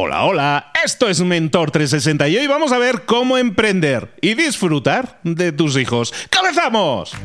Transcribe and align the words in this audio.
Hola, 0.00 0.22
hola, 0.22 0.70
esto 0.84 1.08
es 1.08 1.20
Mentor 1.22 1.72
360 1.72 2.28
y 2.28 2.36
hoy 2.36 2.46
vamos 2.46 2.70
a 2.70 2.78
ver 2.78 3.02
cómo 3.04 3.36
emprender 3.36 4.14
y 4.20 4.34
disfrutar 4.34 5.18
de 5.24 5.50
tus 5.50 5.76
hijos. 5.76 6.14
¡Comenzamos! 6.32 7.16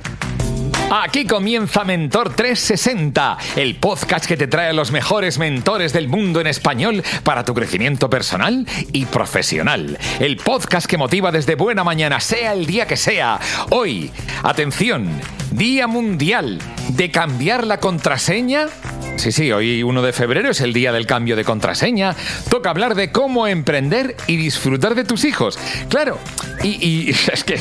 Aquí 0.90 1.26
comienza 1.26 1.84
Mentor 1.84 2.36
360, 2.36 3.38
el 3.58 3.76
podcast 3.76 4.26
que 4.26 4.38
te 4.38 4.48
trae 4.48 4.74
los 4.74 4.92
mejores 4.92 5.38
mentores 5.38 5.94
del 5.94 6.08
mundo 6.08 6.42
en 6.42 6.48
español 6.48 7.04
para 7.24 7.46
tu 7.46 7.54
crecimiento 7.54 8.10
personal 8.10 8.68
y 8.92 9.06
profesional. 9.06 10.00
El 10.20 10.38
podcast 10.38 10.88
que 10.88 10.98
motiva 10.98 11.32
desde 11.32 11.54
buena 11.54 11.84
mañana, 11.84 12.20
sea 12.20 12.54
el 12.54 12.66
día 12.66 12.88
que 12.88 12.98
sea. 12.98 13.40
Hoy, 13.70 14.12
atención, 14.42 15.10
Día 15.56 15.86
Mundial 15.86 16.58
de 16.90 17.12
cambiar 17.12 17.68
la 17.68 17.80
contraseña 17.80 18.70
Sí, 19.18 19.32
sí, 19.32 19.52
hoy 19.52 19.84
1 19.84 20.02
de 20.02 20.12
febrero 20.12 20.50
es 20.50 20.60
el 20.60 20.74
día 20.74 20.92
del 20.92 21.06
cambio 21.06 21.36
de 21.36 21.46
contraseña. 21.46 22.16
Toca 22.50 22.70
hablar 22.70 22.96
de 22.96 23.12
cómo 23.12 23.48
emprender 23.48 24.18
y 24.28 24.36
disfrutar 24.36 24.96
de 24.96 25.06
tus 25.06 25.24
hijos. 25.24 25.58
Claro, 25.88 26.20
y, 26.64 27.10
es 27.32 27.44
que, 27.44 27.60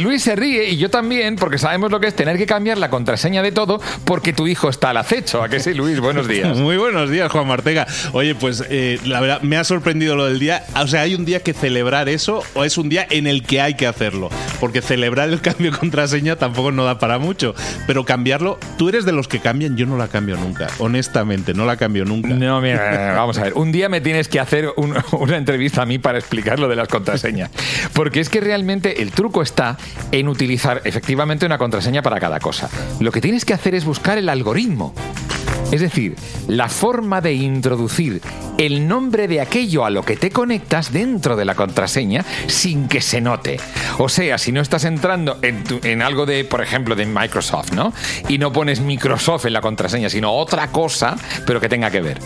Luis 0.00 0.22
se 0.22 0.34
ríe 0.36 0.68
y 0.70 0.78
yo 0.78 0.90
también, 0.90 1.36
porque 1.36 1.58
sabemos 1.58 1.90
lo 1.90 2.00
que 2.00 2.08
es 2.08 2.16
tener 2.16 2.38
que 2.38 2.46
cambiar 2.46 2.78
la 2.78 2.90
contraseña 2.90 3.42
de 3.42 3.52
todo 3.52 3.80
porque 4.04 4.32
tu 4.32 4.46
hijo 4.46 4.68
está 4.68 4.90
al 4.90 4.96
acecho. 4.96 5.42
¿A 5.42 5.48
qué 5.48 5.60
sí, 5.60 5.74
Luis? 5.74 6.00
Buenos 6.00 6.26
días. 6.26 6.56
Muy 6.58 6.76
buenos 6.76 7.10
días, 7.10 7.30
Juan 7.30 7.46
Martega. 7.46 7.86
Oye, 8.12 8.34
pues 8.34 8.64
eh, 8.68 8.98
la 9.04 9.20
verdad, 9.20 9.42
me 9.42 9.56
ha 9.56 9.64
sorprendido 9.64 10.16
lo 10.16 10.26
del 10.26 10.38
día. 10.38 10.64
O 10.74 10.86
sea, 10.86 11.02
¿hay 11.02 11.14
un 11.14 11.24
día 11.24 11.40
que 11.40 11.52
celebrar 11.52 12.08
eso 12.08 12.42
o 12.54 12.64
es 12.64 12.78
un 12.78 12.88
día 12.88 13.06
en 13.10 13.26
el 13.26 13.44
que 13.44 13.60
hay 13.60 13.74
que 13.74 13.86
hacerlo? 13.86 14.30
Porque 14.58 14.82
celebrar 14.82 15.28
el 15.28 15.40
cambio 15.40 15.70
de 15.70 15.78
contraseña 15.78 16.36
tampoco 16.36 16.72
no 16.72 16.84
da 16.84 16.98
para 16.98 17.09
mucho. 17.18 17.54
Pero 17.86 18.04
cambiarlo, 18.04 18.58
tú 18.78 18.88
eres 18.88 19.04
de 19.04 19.12
los 19.12 19.28
que 19.28 19.40
cambian, 19.40 19.76
yo 19.76 19.86
no 19.86 19.96
la 19.96 20.08
cambio 20.08 20.36
nunca 20.36 20.68
honestamente, 20.78 21.54
no 21.54 21.64
la 21.64 21.76
cambio 21.76 22.04
nunca. 22.04 22.28
No, 22.28 22.60
mira, 22.60 23.14
vamos 23.14 23.38
a 23.38 23.44
ver. 23.44 23.52
Un 23.54 23.72
día 23.72 23.88
me 23.88 24.00
tienes 24.00 24.28
que 24.28 24.40
hacer 24.40 24.68
una 25.12 25.36
entrevista 25.36 25.82
a 25.82 25.86
mí 25.86 25.98
para 25.98 26.18
explicar 26.18 26.58
lo 26.58 26.68
de 26.68 26.76
las 26.76 26.88
contraseñas. 26.88 27.50
Porque 27.92 28.20
es 28.20 28.28
que 28.28 28.40
realmente 28.40 29.02
el 29.02 29.12
truco 29.12 29.42
está 29.42 29.76
en 30.12 30.28
utilizar 30.28 30.82
efectivamente 30.84 31.46
una 31.46 31.58
contraseña 31.58 32.02
para 32.02 32.20
cada 32.20 32.40
cosa. 32.40 32.68
Lo 33.00 33.12
que 33.12 33.20
tienes 33.20 33.44
que 33.44 33.54
hacer 33.54 33.74
es 33.74 33.84
buscar 33.84 34.18
el 34.18 34.28
algoritmo. 34.28 34.94
Es 35.70 35.80
decir, 35.80 36.16
la 36.48 36.68
forma 36.68 37.20
de 37.20 37.32
introducir 37.32 38.20
el 38.58 38.88
nombre 38.88 39.28
de 39.28 39.40
aquello 39.40 39.84
a 39.84 39.90
lo 39.90 40.02
que 40.02 40.16
te 40.16 40.30
conectas 40.30 40.92
dentro 40.92 41.36
de 41.36 41.44
la 41.44 41.54
contraseña 41.54 42.24
sin 42.48 42.88
que 42.88 43.00
se 43.00 43.20
note. 43.20 43.58
O 43.98 44.08
sea, 44.08 44.36
si 44.36 44.50
no 44.50 44.60
estás 44.60 44.84
entrando 44.84 45.38
en, 45.42 46.02
algo 46.02 46.26
de, 46.26 46.44
por 46.44 46.60
ejemplo, 46.60 46.96
de 46.96 47.06
Microsoft, 47.06 47.72
¿no? 47.72 47.92
Y 48.28 48.38
no 48.38 48.52
pones 48.52 48.80
Microsoft 48.80 49.46
en 49.46 49.52
la 49.52 49.60
contraseña, 49.60 50.10
sino 50.10 50.32
otra 50.32 50.68
cosa, 50.68 51.16
pero 51.46 51.60
que 51.60 51.68
tenga 51.68 51.90
que 51.90 52.00
ver. 52.00 52.18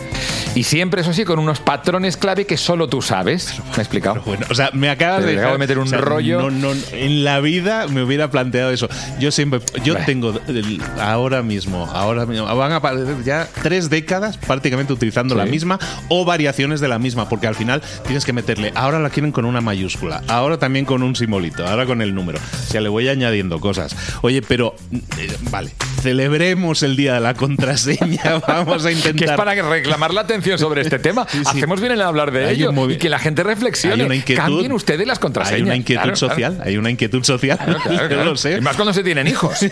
Y 0.54 0.64
siempre, 0.64 1.02
eso 1.02 1.12
sí, 1.12 1.24
con 1.24 1.38
unos 1.38 1.60
patrones 1.60 2.16
clave 2.16 2.46
que 2.46 2.56
solo 2.56 2.88
tú 2.88 3.02
sabes. 3.02 3.58
¿Me 3.72 3.78
he 3.78 3.80
explicado? 3.80 4.22
Bueno, 4.24 4.46
o 4.48 4.54
sea, 4.54 4.70
me 4.72 4.88
acabas 4.88 5.24
de, 5.24 5.58
meter 5.58 5.78
un 5.78 5.90
rollo. 5.92 6.42
No, 6.42 6.50
no, 6.50 6.72
en 6.92 7.24
la 7.24 7.40
vida 7.40 7.88
me 7.88 8.02
hubiera 8.02 8.30
planteado 8.30 8.70
eso. 8.70 8.88
Yo 9.18 9.30
siempre, 9.30 9.60
yo 9.84 9.96
tengo 10.06 10.32
ahora 11.00 11.42
mismo, 11.42 11.86
ahora 11.92 12.24
mismo, 12.24 12.46
van 12.54 12.72
a 12.72 12.76
aparecer 12.76 13.22
ya 13.24 13.33
tres 13.62 13.90
décadas 13.90 14.36
prácticamente 14.36 14.92
utilizando 14.92 15.34
la 15.34 15.46
misma 15.46 15.78
o 16.08 16.24
variaciones 16.24 16.80
de 16.80 16.88
la 16.88 16.98
misma, 16.98 17.28
porque 17.28 17.46
al 17.46 17.54
final 17.54 17.82
tienes 18.04 18.24
que 18.24 18.32
meterle, 18.32 18.72
ahora 18.74 18.98
la 18.98 19.10
quieren 19.10 19.32
con 19.32 19.44
una 19.44 19.60
mayúscula, 19.60 20.22
ahora 20.28 20.58
también 20.58 20.84
con 20.84 21.02
un 21.02 21.16
simbolito, 21.16 21.66
ahora 21.66 21.86
con 21.86 22.02
el 22.02 22.14
número. 22.14 22.38
O 22.38 22.70
sea, 22.70 22.80
le 22.80 22.88
voy 22.88 23.08
añadiendo 23.08 23.60
cosas. 23.60 23.96
Oye, 24.22 24.42
pero, 24.42 24.74
eh, 25.18 25.36
vale, 25.50 25.70
celebremos 26.02 26.82
el 26.82 26.96
día 26.96 27.14
de 27.14 27.20
la 27.20 27.34
contraseña, 27.34 28.40
vamos 28.48 28.84
a 28.84 28.90
intentar... 28.90 29.14
que 29.14 29.24
es 29.24 29.32
para 29.32 29.54
reclamar 29.54 30.12
la 30.12 30.22
atención 30.22 30.58
sobre 30.58 30.82
este 30.82 30.98
tema. 30.98 31.26
Hacemos 31.46 31.80
bien 31.80 31.92
en 31.92 32.00
hablar 32.00 32.30
de 32.30 32.50
ello 32.50 32.72
y 32.90 32.96
que 32.96 33.08
la 33.08 33.18
gente 33.18 33.42
reflexione. 33.42 34.04
Hay 34.04 34.20
Cambien 34.20 34.72
ustedes 34.72 35.06
las 35.06 35.18
contraseñas. 35.18 35.56
Hay 35.56 35.62
una 35.62 35.76
inquietud 35.76 36.14
social, 36.14 36.60
hay 36.64 36.76
una 36.76 36.90
inquietud 36.90 37.22
social. 37.24 37.58
Claro, 37.82 38.24
lo 38.24 38.36
sé. 38.36 38.58
Y 38.58 38.60
más 38.60 38.76
cuando 38.76 38.92
se 38.92 39.02
tienen 39.02 39.26
hijos. 39.26 39.58
se 39.58 39.70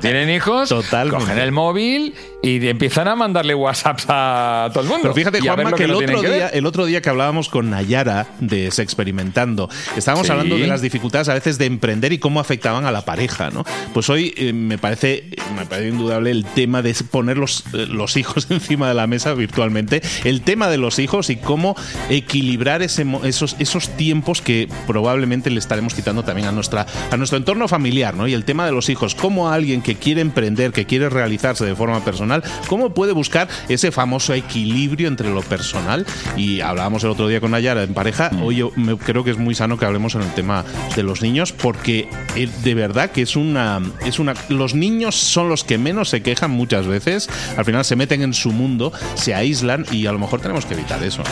tienen 0.00 0.30
hijos, 0.30 0.68
Total. 0.68 1.10
cogen 1.10 1.38
el 1.38 1.52
móvil 1.52 2.14
y 2.42 2.66
empiezan 2.68 3.08
a 3.08 3.16
mandarle 3.16 3.54
WhatsApps 3.54 4.06
a 4.08 4.70
todo 4.72 4.84
el 4.84 4.88
mundo. 4.88 5.02
Pero 5.02 5.14
fíjate, 5.14 5.40
Juanma, 5.40 5.72
que, 5.72 5.84
el, 5.84 5.94
otro 5.94 6.22
día, 6.22 6.48
el 6.48 6.66
otro 6.66 6.86
día 6.86 7.02
que 7.02 7.08
hablábamos 7.08 7.48
con 7.48 7.70
Nayara 7.70 8.28
de 8.40 8.66
Experimentando, 8.66 9.68
estábamos 9.96 10.30
hablando 10.30 10.56
de 10.56 10.66
las 10.66 10.80
dificultades 10.80 11.28
a 11.28 11.34
veces 11.34 11.58
de 11.58 11.66
emprender 11.66 12.12
y 12.12 12.18
cómo 12.18 12.38
afectaban 12.40 12.84
a 12.84 12.92
la 12.92 13.04
pareja, 13.04 13.50
¿no? 13.50 13.64
Pues 13.92 14.08
hoy 14.08 14.34
eh, 14.36 14.52
me 14.52 14.78
parece 14.78 15.30
me 15.56 15.66
parece 15.66 15.88
indudable 15.88 16.30
el 16.30 16.44
tema 16.44 16.82
de 16.82 16.94
poner 17.10 17.38
los, 17.38 17.64
eh, 17.72 17.86
los 17.86 18.16
hijos 18.16 18.46
encima 18.50 18.88
de 18.88 18.94
la 18.94 19.06
mesa 19.06 19.34
virtualmente, 19.34 20.00
el 20.24 20.42
tema 20.42 20.68
de 20.68 20.78
los 20.78 20.98
hijos 20.98 21.30
y 21.30 21.36
cómo 21.36 21.76
equilibrar 22.08 22.82
ese, 22.82 23.06
esos, 23.24 23.56
esos 23.58 23.88
tiempos 23.96 24.42
que 24.42 24.68
probablemente 24.86 25.50
le 25.50 25.58
estaremos 25.58 25.94
quitando 25.94 26.22
también 26.22 26.48
a, 26.48 26.52
nuestra, 26.52 26.86
a 27.10 27.16
nuestro 27.16 27.38
entorno 27.38 27.68
familiar, 27.68 28.14
¿no? 28.14 28.28
Y 28.28 28.34
el 28.34 28.44
tema 28.44 28.64
de 28.66 28.72
los 28.72 28.88
hijos, 28.88 29.14
cómo 29.14 29.50
alguien 29.50 29.82
que 29.82 29.96
quiere 29.96 30.20
emprender, 30.20 30.72
que 30.72 30.84
quiere 30.84 31.08
realizarse 31.08 31.64
de 31.64 31.74
forma 31.74 32.04
personal, 32.04 32.27
cómo 32.66 32.90
puede 32.90 33.12
buscar 33.12 33.48
ese 33.68 33.92
famoso 33.92 34.34
equilibrio 34.34 35.08
entre 35.08 35.30
lo 35.30 35.42
personal 35.42 36.06
y 36.36 36.60
hablábamos 36.60 37.04
el 37.04 37.10
otro 37.10 37.28
día 37.28 37.40
con 37.40 37.52
Nayara 37.52 37.82
en 37.82 37.94
pareja, 37.94 38.30
mm. 38.32 38.42
hoy 38.42 38.56
yo 38.56 38.70
creo 39.04 39.24
que 39.24 39.30
es 39.30 39.38
muy 39.38 39.54
sano 39.54 39.78
que 39.78 39.84
hablemos 39.84 40.14
en 40.14 40.22
el 40.22 40.32
tema 40.34 40.64
de 40.96 41.02
los 41.02 41.22
niños 41.22 41.52
porque 41.52 42.08
eh, 42.36 42.48
de 42.62 42.74
verdad 42.74 43.10
que 43.10 43.22
es 43.22 43.36
una 43.36 43.80
es 44.04 44.18
una 44.18 44.34
los 44.48 44.74
niños 44.74 45.14
son 45.16 45.48
los 45.48 45.64
que 45.64 45.78
menos 45.78 46.08
se 46.08 46.22
quejan 46.22 46.50
muchas 46.50 46.86
veces, 46.86 47.28
al 47.56 47.64
final 47.64 47.84
se 47.84 47.96
meten 47.96 48.22
en 48.22 48.34
su 48.34 48.52
mundo, 48.52 48.92
se 49.14 49.34
aíslan 49.34 49.84
y 49.90 50.06
a 50.06 50.12
lo 50.12 50.18
mejor 50.18 50.40
tenemos 50.40 50.66
que 50.66 50.74
evitar 50.74 51.02
eso. 51.02 51.22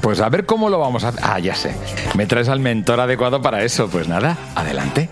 Pues 0.00 0.20
a 0.20 0.28
ver 0.28 0.46
cómo 0.46 0.70
lo 0.70 0.78
vamos 0.78 1.04
a 1.04 1.08
hacer. 1.08 1.20
Ah, 1.22 1.38
ya 1.38 1.54
sé. 1.54 1.74
Me 2.16 2.26
traes 2.26 2.48
al 2.48 2.60
mentor 2.60 3.00
adecuado 3.00 3.42
para 3.42 3.64
eso. 3.64 3.88
Pues 3.88 4.08
nada, 4.08 4.36
adelante. 4.54 5.10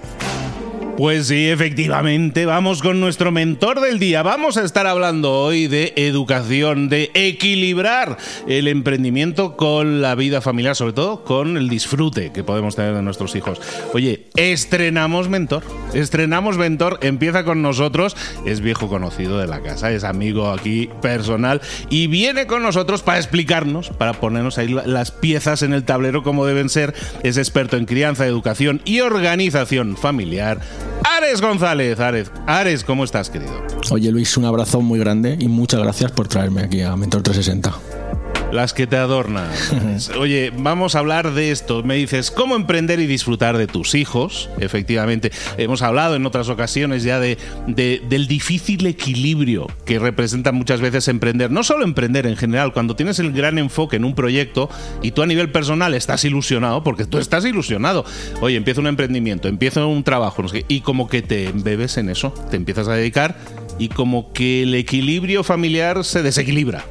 Pues 0.98 1.28
sí, 1.28 1.48
efectivamente, 1.48 2.44
vamos 2.44 2.82
con 2.82 2.98
nuestro 2.98 3.30
mentor 3.30 3.80
del 3.80 4.00
día. 4.00 4.24
Vamos 4.24 4.56
a 4.56 4.64
estar 4.64 4.88
hablando 4.88 5.32
hoy 5.32 5.68
de 5.68 5.92
educación, 5.94 6.88
de 6.88 7.12
equilibrar 7.14 8.16
el 8.48 8.66
emprendimiento 8.66 9.56
con 9.56 10.02
la 10.02 10.16
vida 10.16 10.40
familiar, 10.40 10.74
sobre 10.74 10.94
todo 10.94 11.22
con 11.22 11.56
el 11.56 11.68
disfrute 11.68 12.32
que 12.32 12.42
podemos 12.42 12.74
tener 12.74 12.96
de 12.96 13.02
nuestros 13.02 13.36
hijos. 13.36 13.60
Oye, 13.94 14.26
estrenamos 14.34 15.28
mentor, 15.28 15.62
estrenamos 15.94 16.58
mentor, 16.58 16.98
empieza 17.00 17.44
con 17.44 17.62
nosotros, 17.62 18.16
es 18.44 18.60
viejo 18.60 18.88
conocido 18.88 19.38
de 19.38 19.46
la 19.46 19.60
casa, 19.60 19.92
es 19.92 20.02
amigo 20.02 20.50
aquí 20.50 20.90
personal 21.00 21.60
y 21.90 22.08
viene 22.08 22.48
con 22.48 22.64
nosotros 22.64 23.04
para 23.04 23.18
explicarnos, 23.18 23.90
para 23.90 24.14
ponernos 24.14 24.58
ahí 24.58 24.76
las 24.84 25.12
piezas 25.12 25.62
en 25.62 25.74
el 25.74 25.84
tablero 25.84 26.24
como 26.24 26.44
deben 26.44 26.68
ser. 26.68 26.92
Es 27.22 27.36
experto 27.36 27.76
en 27.76 27.86
crianza, 27.86 28.26
educación 28.26 28.82
y 28.84 28.98
organización 28.98 29.96
familiar 29.96 30.58
Ares 31.04 31.40
González. 31.40 32.00
Ares, 32.00 32.30
Ares, 32.46 32.84
¿cómo 32.84 33.04
estás, 33.04 33.30
querido? 33.30 33.52
Oye, 33.90 34.10
Luis, 34.10 34.36
un 34.36 34.44
abrazo 34.44 34.80
muy 34.80 34.98
grande 34.98 35.36
y 35.38 35.48
muchas 35.48 35.80
gracias 35.80 36.12
por 36.12 36.28
traerme 36.28 36.62
aquí 36.62 36.82
a 36.82 36.96
Mentor 36.96 37.22
360 37.22 38.17
las 38.52 38.72
que 38.72 38.86
te 38.86 38.96
adornan. 38.96 39.50
Oye, 40.18 40.52
vamos 40.56 40.94
a 40.94 41.00
hablar 41.00 41.32
de 41.32 41.50
esto. 41.50 41.82
Me 41.82 41.96
dices, 41.96 42.30
¿cómo 42.30 42.56
emprender 42.56 43.00
y 43.00 43.06
disfrutar 43.06 43.58
de 43.58 43.66
tus 43.66 43.94
hijos? 43.94 44.48
Efectivamente, 44.58 45.30
hemos 45.56 45.82
hablado 45.82 46.16
en 46.16 46.24
otras 46.26 46.48
ocasiones 46.48 47.02
ya 47.02 47.20
de, 47.20 47.38
del 47.66 48.26
difícil 48.26 48.86
equilibrio 48.86 49.66
que 49.84 49.98
representa 49.98 50.52
muchas 50.52 50.80
veces 50.80 51.08
emprender. 51.08 51.50
No 51.50 51.62
solo 51.62 51.84
emprender 51.84 52.26
en 52.26 52.36
general, 52.36 52.72
cuando 52.72 52.96
tienes 52.96 53.18
el 53.18 53.32
gran 53.32 53.58
enfoque 53.58 53.96
en 53.96 54.04
un 54.04 54.14
proyecto 54.14 54.70
y 55.02 55.10
tú 55.12 55.22
a 55.22 55.26
nivel 55.26 55.50
personal 55.50 55.94
estás 55.94 56.24
ilusionado, 56.24 56.82
porque 56.82 57.04
tú 57.04 57.18
estás 57.18 57.44
ilusionado. 57.44 58.04
Oye, 58.40 58.56
empiezo 58.56 58.80
un 58.80 58.86
emprendimiento, 58.86 59.48
empiezo 59.48 59.88
un 59.88 60.04
trabajo, 60.04 60.44
y 60.68 60.80
como 60.80 61.08
que 61.08 61.22
te 61.22 61.48
embebes 61.48 61.96
en 61.96 62.08
eso, 62.10 62.32
te 62.50 62.56
empiezas 62.56 62.88
a 62.88 62.94
dedicar 62.94 63.36
y 63.78 63.88
como 63.88 64.32
que 64.32 64.62
el 64.62 64.74
equilibrio 64.74 65.42
familiar 65.44 66.04
se 66.04 66.22
desequilibra. 66.22 66.84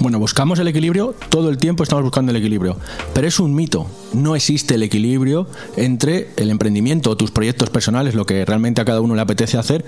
Bueno, 0.00 0.18
buscamos 0.18 0.58
el 0.58 0.68
equilibrio, 0.68 1.14
todo 1.30 1.48
el 1.48 1.56
tiempo 1.56 1.82
estamos 1.82 2.04
buscando 2.04 2.30
el 2.30 2.36
equilibrio, 2.36 2.76
pero 3.14 3.26
es 3.26 3.40
un 3.40 3.54
mito. 3.54 3.86
No 4.12 4.36
existe 4.36 4.74
el 4.74 4.82
equilibrio 4.82 5.46
entre 5.76 6.30
el 6.36 6.50
emprendimiento 6.50 7.10
o 7.10 7.16
tus 7.16 7.30
proyectos 7.30 7.70
personales, 7.70 8.14
lo 8.14 8.26
que 8.26 8.44
realmente 8.44 8.82
a 8.82 8.84
cada 8.84 9.00
uno 9.00 9.14
le 9.14 9.22
apetece 9.22 9.56
hacer, 9.56 9.84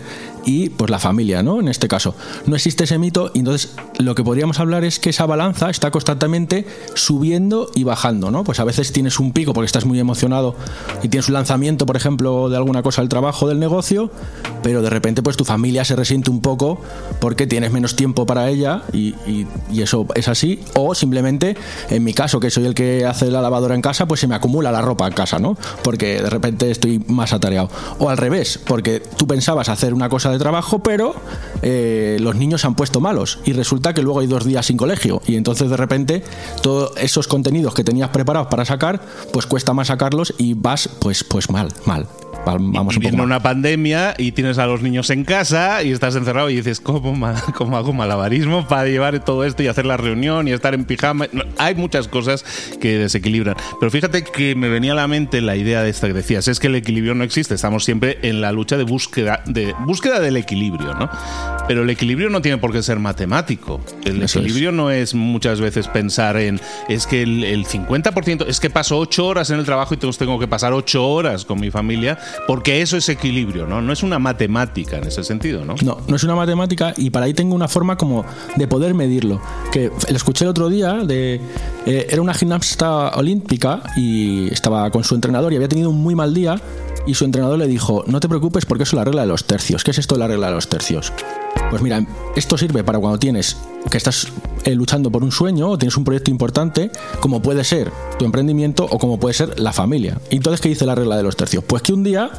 y 0.47 0.71
pues 0.71 0.91
la 0.91 0.99
familia, 0.99 1.43
¿no? 1.43 1.61
En 1.61 1.69
este 1.69 1.89
caso, 1.89 2.15
no 2.47 2.57
existe 2.57 2.85
ese 2.85 2.99
mito 2.99 3.31
y 3.35 3.41
entonces 3.41 3.75
lo 3.99 4.15
que 4.15 4.25
podríamos 4.25 4.59
hablar 4.59 4.85
es 4.85 4.99
que 4.99 5.11
esa 5.11 5.27
balanza 5.27 5.69
está 5.69 5.91
constantemente 5.91 6.67
subiendo 6.95 7.71
y 7.75 7.85
bajando, 7.85 8.31
¿no? 8.31 8.43
Pues 8.45 8.61
a 8.61 8.65
veces 8.65 8.91
tienes 8.93 9.21
un 9.21 9.33
pico 9.33 9.53
porque 9.53 9.67
estás 9.67 9.85
muy 9.85 10.01
emocionado 10.01 10.57
y 11.03 11.09
tienes 11.09 11.29
un 11.29 11.35
lanzamiento, 11.35 11.85
por 11.85 11.97
ejemplo, 11.97 12.49
de 12.49 12.57
alguna 12.57 12.83
cosa 12.83 13.03
del 13.03 13.11
trabajo, 13.11 13.49
del 13.49 13.59
negocio, 13.61 14.11
pero 14.63 14.81
de 14.81 14.89
repente 14.89 15.23
pues 15.23 15.37
tu 15.37 15.45
familia 15.45 15.85
se 15.85 15.95
resiente 15.95 16.31
un 16.31 16.41
poco 16.41 16.81
porque 17.21 17.47
tienes 17.47 17.71
menos 17.71 17.97
tiempo 17.97 18.25
para 18.25 18.49
ella 18.49 18.83
y, 18.93 19.15
y 19.74 19.74
eso 19.83 20.07
es 20.15 20.29
así, 20.29 20.61
o 20.75 20.95
simplemente, 20.95 21.57
en 21.91 22.05
mi 22.05 22.15
caso, 22.15 22.41
que 22.41 22.51
soy 22.51 22.67
el 22.67 22.75
que 22.75 23.07
hace 23.07 23.31
la 23.31 23.41
lavadora 23.41 23.75
en 23.75 23.83
casa, 23.83 24.07
pues 24.07 24.21
se 24.21 24.27
me 24.27 24.35
acumula 24.35 24.73
la 24.73 24.83
ropa 24.83 25.07
en 25.07 25.13
casa, 25.13 25.39
¿no? 25.39 25.57
Porque 25.83 26.23
de 26.23 26.31
repente 26.31 26.71
estoy 26.71 27.01
más 27.09 27.33
atareado. 27.33 27.71
O 27.99 28.11
al 28.11 28.17
revés, 28.17 28.61
porque 28.65 29.01
tú 29.01 29.27
pensabas 29.27 29.69
hacer 29.69 29.95
una 29.95 30.09
cosa 30.09 30.31
de 30.31 30.39
trabajo, 30.39 30.81
pero 30.81 31.15
eh, 31.63 32.19
los 32.21 32.37
niños 32.37 32.61
se 32.61 32.67
han 32.67 32.75
puesto 32.75 33.01
malos 33.01 33.39
y 33.45 33.53
resulta 33.53 33.95
que 33.95 34.03
luego 34.03 34.21
hay 34.21 34.27
dos 34.27 34.45
días 34.45 34.67
sin 34.67 34.77
colegio 34.77 35.23
y 35.27 35.37
entonces 35.37 35.71
de 35.71 35.77
repente 35.77 36.23
todos 36.63 36.93
esos 36.97 37.29
contenidos 37.29 37.75
que 37.75 37.85
tenías 37.85 38.11
preparados 38.11 38.49
para 38.49 38.65
sacar, 38.65 39.01
pues 39.33 39.47
cuesta 39.47 39.73
más 39.73 39.89
sacarlos 39.89 40.35
y 40.39 40.55
vas 40.55 40.89
pues, 41.01 41.25
pues 41.25 41.51
mal, 41.51 41.69
mal. 41.87 42.07
Vamos 42.45 42.99
viene 42.99 43.23
una 43.23 43.41
pandemia 43.41 44.15
y 44.19 44.33
tienes 44.33 44.59
a 44.59 44.67
los 44.67 44.83
niños 44.83 45.11
en 45.11 45.25
casa 45.25 45.83
y 45.83 45.93
estás 45.93 46.15
encerrado 46.17 46.51
y 46.51 46.57
dices, 46.57 46.81
¿cómo, 46.81 47.15
cómo 47.55 47.77
hago 47.77 47.93
malabarismo 47.93 48.67
para 48.69 48.87
llevar 48.87 49.25
todo 49.25 49.45
esto 49.45 49.63
y 49.63 49.69
hacer 49.69 49.87
la 49.87 49.97
reunión 49.97 50.49
y 50.49 50.53
estar 50.53 50.75
en 50.75 50.85
pijama? 50.85 51.27
hay 51.59 51.75
muchas 51.75 52.09
cosas 52.09 52.45
que 52.81 52.99
desequilibran. 52.99 53.57
Pero 53.81 53.91
fíjate 53.91 54.25
que 54.25 54.55
me 54.55 54.69
venía 54.69 54.93
a 54.93 54.97
la 54.97 55.09
mente 55.09 55.41
la 55.41 55.57
idea 55.57 55.83
de 55.83 55.91
esta 55.91 56.07
que 56.07 56.13
decías, 56.13 56.49
es 56.49 56.61
que 56.61 56.67
el 56.67 56.77
equilibrio 56.77 57.15
no 57.15 57.25
existe, 57.25 57.55
estamos 57.55 57.85
siempre 57.85 58.19
en 58.23 58.41
la 58.41 58.53
lucha 58.53 58.77
de 58.77 58.85
búsqueda, 58.85 59.43
de 59.47 59.75
búsqueda 59.81 60.21
del 60.21 60.37
equilibrio, 60.37 60.95
¿no? 60.95 61.09
Pero 61.67 61.83
el 61.83 61.91
equilibrio 61.91 62.29
no 62.29 62.43
tiene 62.43 62.59
por 62.59 62.73
qué 62.73 62.83
ser 62.83 62.99
matemático. 62.99 63.81
El 64.05 64.23
equilibrio 64.23 64.71
no 64.71 64.91
es 64.91 65.15
muchas 65.15 65.61
veces 65.61 65.89
pensar 65.89 66.37
en, 66.37 66.61
es 66.89 67.07
que 67.07 67.23
el, 67.23 67.45
el 67.45 67.65
50%, 67.65 68.47
es 68.47 68.61
que 68.61 68.71
paso 68.71 68.99
8 68.99 69.27
horas 69.27 69.51
en 69.51 69.59
el 69.59 69.65
trabajo 69.65 69.95
y 69.95 69.97
tengo 69.97 70.39
que 70.39 70.47
pasar 70.47 70.73
8 70.73 71.07
horas 71.07 71.45
con 71.45 71.61
mi 71.61 71.71
familia 71.71 72.19
porque 72.47 72.83
eso 72.83 72.97
es 72.97 73.09
equilibrio, 73.09 73.67
¿no? 73.67 73.81
No 73.81 73.93
es 73.93 74.03
una 74.03 74.19
matemática 74.19 74.99
en 74.99 75.05
ese 75.05 75.25
sentido, 75.25 75.65
¿no? 75.65 75.75
No, 75.83 75.99
no 76.07 76.17
es 76.17 76.25
una 76.25 76.35
matemática 76.35 76.95
y 76.97 77.11
para 77.11 77.27
ahí 77.27 77.35
tengo 77.35 77.55
una 77.55 77.69
forma 77.69 77.97
como 77.97 78.25
de 78.57 78.69
poder 78.69 78.95
medirlo. 78.95 79.41
Que 79.73 79.91
lo 79.91 80.17
escuché 80.17 80.45
el 80.45 80.51
otro 80.51 80.69
día, 80.69 80.95
de, 81.05 81.41
eh, 81.87 82.07
era 82.11 82.23
una 82.23 82.35
gimnasta 82.35 83.11
olímpica 83.11 83.83
y 83.97 84.53
estaba 84.53 84.91
con 84.91 85.05
su 85.05 85.15
entrenador 85.15 85.53
y 85.53 85.57
había 85.57 85.69
tenido 85.69 85.91
un 85.91 86.03
muy 86.03 86.15
mal 86.15 86.35
día 86.35 86.61
y 87.07 87.15
su 87.15 87.25
entrenador 87.25 87.59
le 87.59 87.67
dijo, 87.67 88.05
no 88.07 88.21
te 88.21 88.29
preocupes 88.29 88.65
porque 88.65 88.85
eso 88.85 88.97
es 88.97 88.99
la 88.99 89.05
regla 89.05 89.23
de 89.23 89.29
los 89.29 89.45
tercios. 89.45 89.85
¿Qué 89.85 89.91
es 89.91 89.99
esto 89.99 90.15
de 90.15 90.21
la 90.21 90.29
regla 90.29 90.49
de 90.49 90.55
los 90.55 90.69
tercios? 90.69 91.13
Pues 91.71 91.83
mira, 91.83 92.05
esto 92.37 92.57
sirve 92.57 92.85
para 92.85 92.99
cuando 92.99 93.19
tienes 93.19 93.57
que 93.91 93.99
estás 93.99 94.29
eh, 94.65 94.75
luchando 94.75 95.11
por 95.11 95.23
un 95.23 95.33
sueño 95.33 95.71
o 95.71 95.79
tienes 95.79 95.97
un 95.97 96.05
proyecto 96.05 96.31
importante, 96.31 96.91
como 97.21 97.43
puede 97.43 97.65
ser 97.65 97.93
tu 98.19 98.25
emprendimiento 98.25 98.85
o 98.85 98.99
como 98.99 99.19
puede 99.19 99.35
ser 99.35 99.59
la 99.61 99.73
familia. 99.73 100.19
Y 100.31 100.37
entonces, 100.37 100.61
¿qué 100.61 100.69
dice 100.69 100.87
la 100.87 100.95
regla 100.95 101.17
de 101.17 101.23
los 101.23 101.37
tercios? 101.37 101.65
Pues 101.65 101.83
que 101.83 101.93
un 101.93 102.03
día 102.03 102.31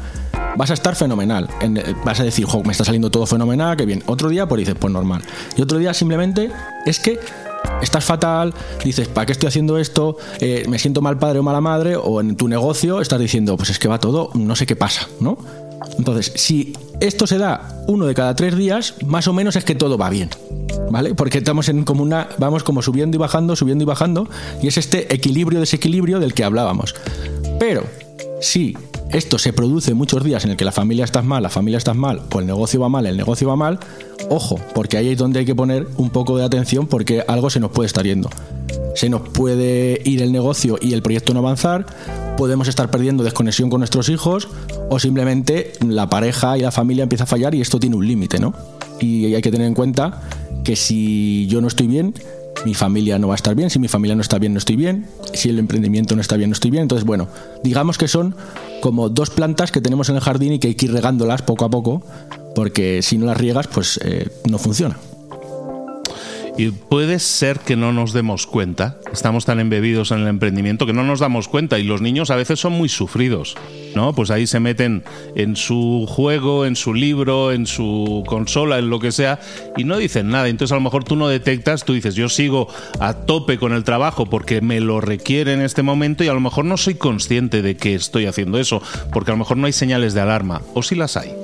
vas 0.56 0.70
a 0.70 0.74
estar 0.74 0.96
fenomenal. 0.96 1.48
Eh, 1.60 1.94
vas 2.04 2.20
a 2.20 2.24
decir, 2.24 2.46
me 2.64 2.72
está 2.72 2.84
saliendo 2.84 3.10
todo 3.10 3.26
fenomenal, 3.26 3.76
que 3.76 3.86
bien. 3.86 4.02
Otro 4.06 4.28
día, 4.28 4.46
pues 4.46 4.60
dices, 4.60 4.74
pues 4.78 4.92
normal. 4.92 5.22
Y 5.56 5.62
otro 5.62 5.78
día 5.78 5.94
simplemente 5.94 6.50
es 6.84 6.98
que 6.98 7.18
estás 7.82 8.04
fatal, 8.04 8.54
dices, 8.84 9.08
¿para 9.08 9.26
qué 9.26 9.32
estoy 9.32 9.48
haciendo 9.48 9.78
esto? 9.78 10.16
Eh, 10.40 10.64
me 10.68 10.78
siento 10.78 11.00
mal 11.02 11.18
padre 11.18 11.40
o 11.40 11.42
mala 11.42 11.60
madre, 11.60 11.96
o 11.96 12.20
en 12.20 12.36
tu 12.36 12.48
negocio 12.48 13.00
estás 13.00 13.20
diciendo, 13.20 13.56
pues 13.56 13.70
es 13.70 13.78
que 13.78 13.88
va 13.88 13.98
todo, 13.98 14.30
no 14.34 14.56
sé 14.56 14.66
qué 14.66 14.76
pasa, 14.76 15.08
¿no? 15.20 15.38
Entonces, 15.98 16.32
si 16.34 16.74
esto 17.00 17.26
se 17.26 17.38
da 17.38 17.68
uno 17.86 18.06
de 18.06 18.14
cada 18.14 18.34
tres 18.34 18.56
días, 18.56 18.94
más 19.04 19.28
o 19.28 19.32
menos 19.32 19.56
es 19.56 19.64
que 19.64 19.74
todo 19.74 19.98
va 19.98 20.10
bien. 20.10 20.30
¿Vale? 20.90 21.14
Porque 21.14 21.38
estamos 21.38 21.68
en 21.68 21.84
como 21.84 22.02
una. 22.02 22.28
Vamos 22.38 22.62
como 22.62 22.80
subiendo 22.82 23.16
y 23.16 23.18
bajando, 23.18 23.56
subiendo 23.56 23.82
y 23.82 23.86
bajando. 23.86 24.28
Y 24.62 24.68
es 24.68 24.78
este 24.78 25.12
equilibrio, 25.12 25.60
desequilibrio 25.60 26.20
del 26.20 26.32
que 26.32 26.44
hablábamos. 26.44 26.94
Pero, 27.58 27.84
si 28.40 28.76
esto 29.10 29.38
se 29.38 29.52
produce 29.52 29.94
muchos 29.94 30.24
días 30.24 30.44
en 30.44 30.50
el 30.50 30.56
que 30.56 30.64
la 30.64 30.72
familia 30.72 31.04
está 31.04 31.22
mal, 31.22 31.42
la 31.42 31.50
familia 31.50 31.78
está 31.78 31.94
mal, 31.94 32.22
o 32.32 32.40
el 32.40 32.46
negocio 32.46 32.80
va 32.80 32.88
mal, 32.88 33.06
el 33.06 33.16
negocio 33.16 33.48
va 33.48 33.56
mal, 33.56 33.78
ojo, 34.28 34.58
porque 34.74 34.96
ahí 34.96 35.10
es 35.10 35.18
donde 35.18 35.40
hay 35.40 35.44
que 35.44 35.54
poner 35.54 35.86
un 35.96 36.10
poco 36.10 36.36
de 36.36 36.44
atención 36.44 36.86
porque 36.86 37.24
algo 37.26 37.50
se 37.50 37.60
nos 37.60 37.70
puede 37.70 37.86
estar 37.86 38.04
yendo. 38.04 38.30
Se 38.94 39.08
nos 39.08 39.28
puede 39.28 40.00
ir 40.04 40.22
el 40.22 40.32
negocio 40.32 40.78
y 40.80 40.94
el 40.94 41.02
proyecto 41.02 41.34
no 41.34 41.40
avanzar, 41.40 41.86
podemos 42.36 42.68
estar 42.68 42.90
perdiendo 42.90 43.24
desconexión 43.24 43.70
con 43.70 43.80
nuestros 43.80 44.08
hijos 44.08 44.48
o 44.90 44.98
simplemente 44.98 45.72
la 45.86 46.08
pareja 46.08 46.58
y 46.58 46.62
la 46.62 46.70
familia 46.70 47.02
empieza 47.02 47.24
a 47.24 47.26
fallar 47.26 47.54
y 47.54 47.60
esto 47.60 47.78
tiene 47.78 47.96
un 47.96 48.06
límite, 48.06 48.38
¿no? 48.38 48.54
Y 49.00 49.34
hay 49.34 49.42
que 49.42 49.50
tener 49.50 49.66
en 49.66 49.74
cuenta 49.74 50.22
que 50.64 50.76
si 50.76 51.46
yo 51.46 51.60
no 51.60 51.68
estoy 51.68 51.86
bien, 51.86 52.14
mi 52.64 52.74
familia 52.74 53.18
no 53.18 53.28
va 53.28 53.34
a 53.34 53.36
estar 53.36 53.54
bien, 53.54 53.70
si 53.70 53.78
mi 53.78 53.88
familia 53.88 54.16
no 54.16 54.22
está 54.22 54.38
bien, 54.38 54.52
no 54.52 54.58
estoy 54.58 54.76
bien, 54.76 55.06
si 55.34 55.48
el 55.48 55.58
emprendimiento 55.58 56.14
no 56.16 56.20
está 56.20 56.36
bien, 56.36 56.50
no 56.50 56.54
estoy 56.54 56.70
bien. 56.70 56.82
Entonces, 56.82 57.04
bueno, 57.06 57.28
digamos 57.62 57.98
que 57.98 58.08
son 58.08 58.34
como 58.80 59.08
dos 59.08 59.30
plantas 59.30 59.72
que 59.72 59.80
tenemos 59.80 60.08
en 60.08 60.16
el 60.16 60.20
jardín 60.20 60.52
y 60.54 60.58
que 60.58 60.68
hay 60.68 60.74
que 60.74 60.86
ir 60.86 60.92
regándolas 60.92 61.42
poco 61.42 61.64
a 61.64 61.70
poco, 61.70 62.02
porque 62.54 63.02
si 63.02 63.18
no 63.18 63.26
las 63.26 63.36
riegas, 63.36 63.66
pues 63.68 64.00
eh, 64.02 64.30
no 64.48 64.58
funciona. 64.58 64.96
Y 66.58 66.70
puede 66.70 67.18
ser 67.18 67.60
que 67.60 67.76
no 67.76 67.92
nos 67.92 68.14
demos 68.14 68.46
cuenta, 68.46 68.98
estamos 69.12 69.44
tan 69.44 69.60
embebidos 69.60 70.10
en 70.10 70.20
el 70.20 70.26
emprendimiento 70.26 70.86
que 70.86 70.94
no 70.94 71.04
nos 71.04 71.20
damos 71.20 71.48
cuenta 71.48 71.78
y 71.78 71.82
los 71.82 72.00
niños 72.00 72.30
a 72.30 72.36
veces 72.36 72.58
son 72.58 72.72
muy 72.72 72.88
sufridos, 72.88 73.56
¿no? 73.94 74.14
Pues 74.14 74.30
ahí 74.30 74.46
se 74.46 74.58
meten 74.58 75.04
en 75.34 75.54
su 75.56 76.06
juego, 76.08 76.64
en 76.64 76.74
su 76.74 76.94
libro, 76.94 77.52
en 77.52 77.66
su 77.66 78.24
consola, 78.26 78.78
en 78.78 78.88
lo 78.88 79.00
que 79.00 79.12
sea 79.12 79.38
y 79.76 79.84
no 79.84 79.98
dicen 79.98 80.30
nada. 80.30 80.48
Entonces 80.48 80.72
a 80.72 80.76
lo 80.76 80.80
mejor 80.80 81.04
tú 81.04 81.14
no 81.14 81.28
detectas, 81.28 81.84
tú 81.84 81.92
dices, 81.92 82.14
yo 82.14 82.30
sigo 82.30 82.68
a 83.00 83.12
tope 83.12 83.58
con 83.58 83.74
el 83.74 83.84
trabajo 83.84 84.24
porque 84.24 84.62
me 84.62 84.80
lo 84.80 85.02
requiere 85.02 85.52
en 85.52 85.60
este 85.60 85.82
momento 85.82 86.24
y 86.24 86.28
a 86.28 86.34
lo 86.34 86.40
mejor 86.40 86.64
no 86.64 86.78
soy 86.78 86.94
consciente 86.94 87.60
de 87.60 87.76
que 87.76 87.94
estoy 87.94 88.24
haciendo 88.24 88.58
eso, 88.58 88.80
porque 89.12 89.30
a 89.30 89.34
lo 89.34 89.38
mejor 89.38 89.58
no 89.58 89.66
hay 89.66 89.72
señales 89.74 90.14
de 90.14 90.22
alarma, 90.22 90.62
o 90.72 90.82
si 90.82 90.94
las 90.94 91.18
hay. 91.18 91.34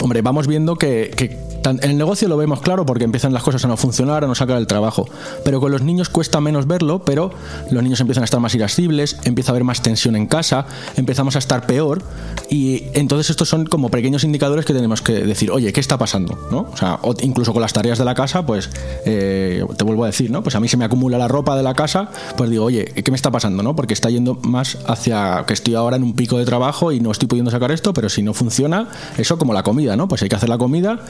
Hombre, 0.00 0.22
vamos 0.22 0.46
viendo 0.46 0.76
que, 0.76 1.36
el 1.64 1.96
negocio 1.96 2.28
lo 2.28 2.36
vemos 2.36 2.60
claro 2.60 2.84
porque 2.84 3.04
empiezan 3.04 3.32
las 3.32 3.42
cosas 3.42 3.64
a 3.64 3.68
no 3.68 3.76
funcionar, 3.76 4.24
a 4.24 4.26
no 4.26 4.34
sacar 4.34 4.58
el 4.58 4.66
trabajo. 4.66 5.08
Pero 5.44 5.60
con 5.60 5.70
los 5.70 5.82
niños 5.82 6.08
cuesta 6.08 6.40
menos 6.40 6.66
verlo, 6.66 7.00
pero 7.04 7.30
los 7.70 7.82
niños 7.82 8.00
empiezan 8.00 8.22
a 8.22 8.24
estar 8.24 8.40
más 8.40 8.54
irascibles, 8.54 9.18
empieza 9.24 9.50
a 9.50 9.52
haber 9.52 9.64
más 9.64 9.82
tensión 9.82 10.16
en 10.16 10.26
casa, 10.26 10.66
empezamos 10.96 11.36
a 11.36 11.38
estar 11.38 11.66
peor 11.66 12.02
y 12.50 12.84
entonces 12.94 13.30
estos 13.30 13.48
son 13.48 13.66
como 13.66 13.90
pequeños 13.90 14.24
indicadores 14.24 14.64
que 14.64 14.74
tenemos 14.74 15.02
que 15.02 15.12
decir, 15.24 15.50
oye, 15.50 15.72
¿qué 15.72 15.80
está 15.80 15.98
pasando? 15.98 16.38
¿No? 16.50 16.68
O 16.72 16.76
sea, 16.76 16.98
incluso 17.20 17.52
con 17.52 17.62
las 17.62 17.72
tareas 17.72 17.98
de 17.98 18.04
la 18.04 18.14
casa, 18.14 18.44
pues 18.44 18.70
eh, 19.04 19.64
te 19.76 19.84
vuelvo 19.84 20.04
a 20.04 20.08
decir, 20.08 20.30
¿no? 20.30 20.42
Pues 20.42 20.54
a 20.54 20.60
mí 20.60 20.68
se 20.68 20.76
me 20.76 20.84
acumula 20.84 21.18
la 21.18 21.28
ropa 21.28 21.56
de 21.56 21.62
la 21.62 21.74
casa, 21.74 22.10
pues 22.36 22.50
digo, 22.50 22.64
oye, 22.64 22.84
¿qué 22.84 23.10
me 23.10 23.16
está 23.16 23.30
pasando? 23.30 23.62
¿No? 23.62 23.76
Porque 23.76 23.94
está 23.94 24.10
yendo 24.10 24.34
más 24.42 24.78
hacia 24.86 25.44
que 25.46 25.54
estoy 25.54 25.74
ahora 25.74 25.96
en 25.96 26.02
un 26.02 26.14
pico 26.14 26.38
de 26.38 26.44
trabajo 26.44 26.92
y 26.92 27.00
no 27.00 27.10
estoy 27.10 27.28
pudiendo 27.28 27.50
sacar 27.50 27.70
esto, 27.70 27.92
pero 27.92 28.08
si 28.08 28.22
no 28.22 28.34
funciona, 28.34 28.88
eso 29.16 29.38
como 29.38 29.52
la 29.52 29.62
comida, 29.62 29.96
¿no? 29.96 30.08
Pues 30.08 30.22
hay 30.22 30.28
que 30.28 30.36
hacer 30.36 30.48
la 30.48 30.58
comida 30.58 31.00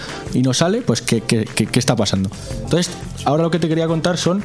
no 0.43 0.55
sale, 0.55 0.83
pues 0.83 1.03
¿qué, 1.03 1.21
qué, 1.21 1.45
qué, 1.45 1.79
está 1.79 1.97
pasando? 1.97 2.31
Entonces, 2.63 2.91
ahora 3.25 3.43
lo 3.43 3.51
que 3.51 3.59
te 3.59 3.69
quería 3.69 3.87
contar 3.87 4.19
son, 4.19 4.43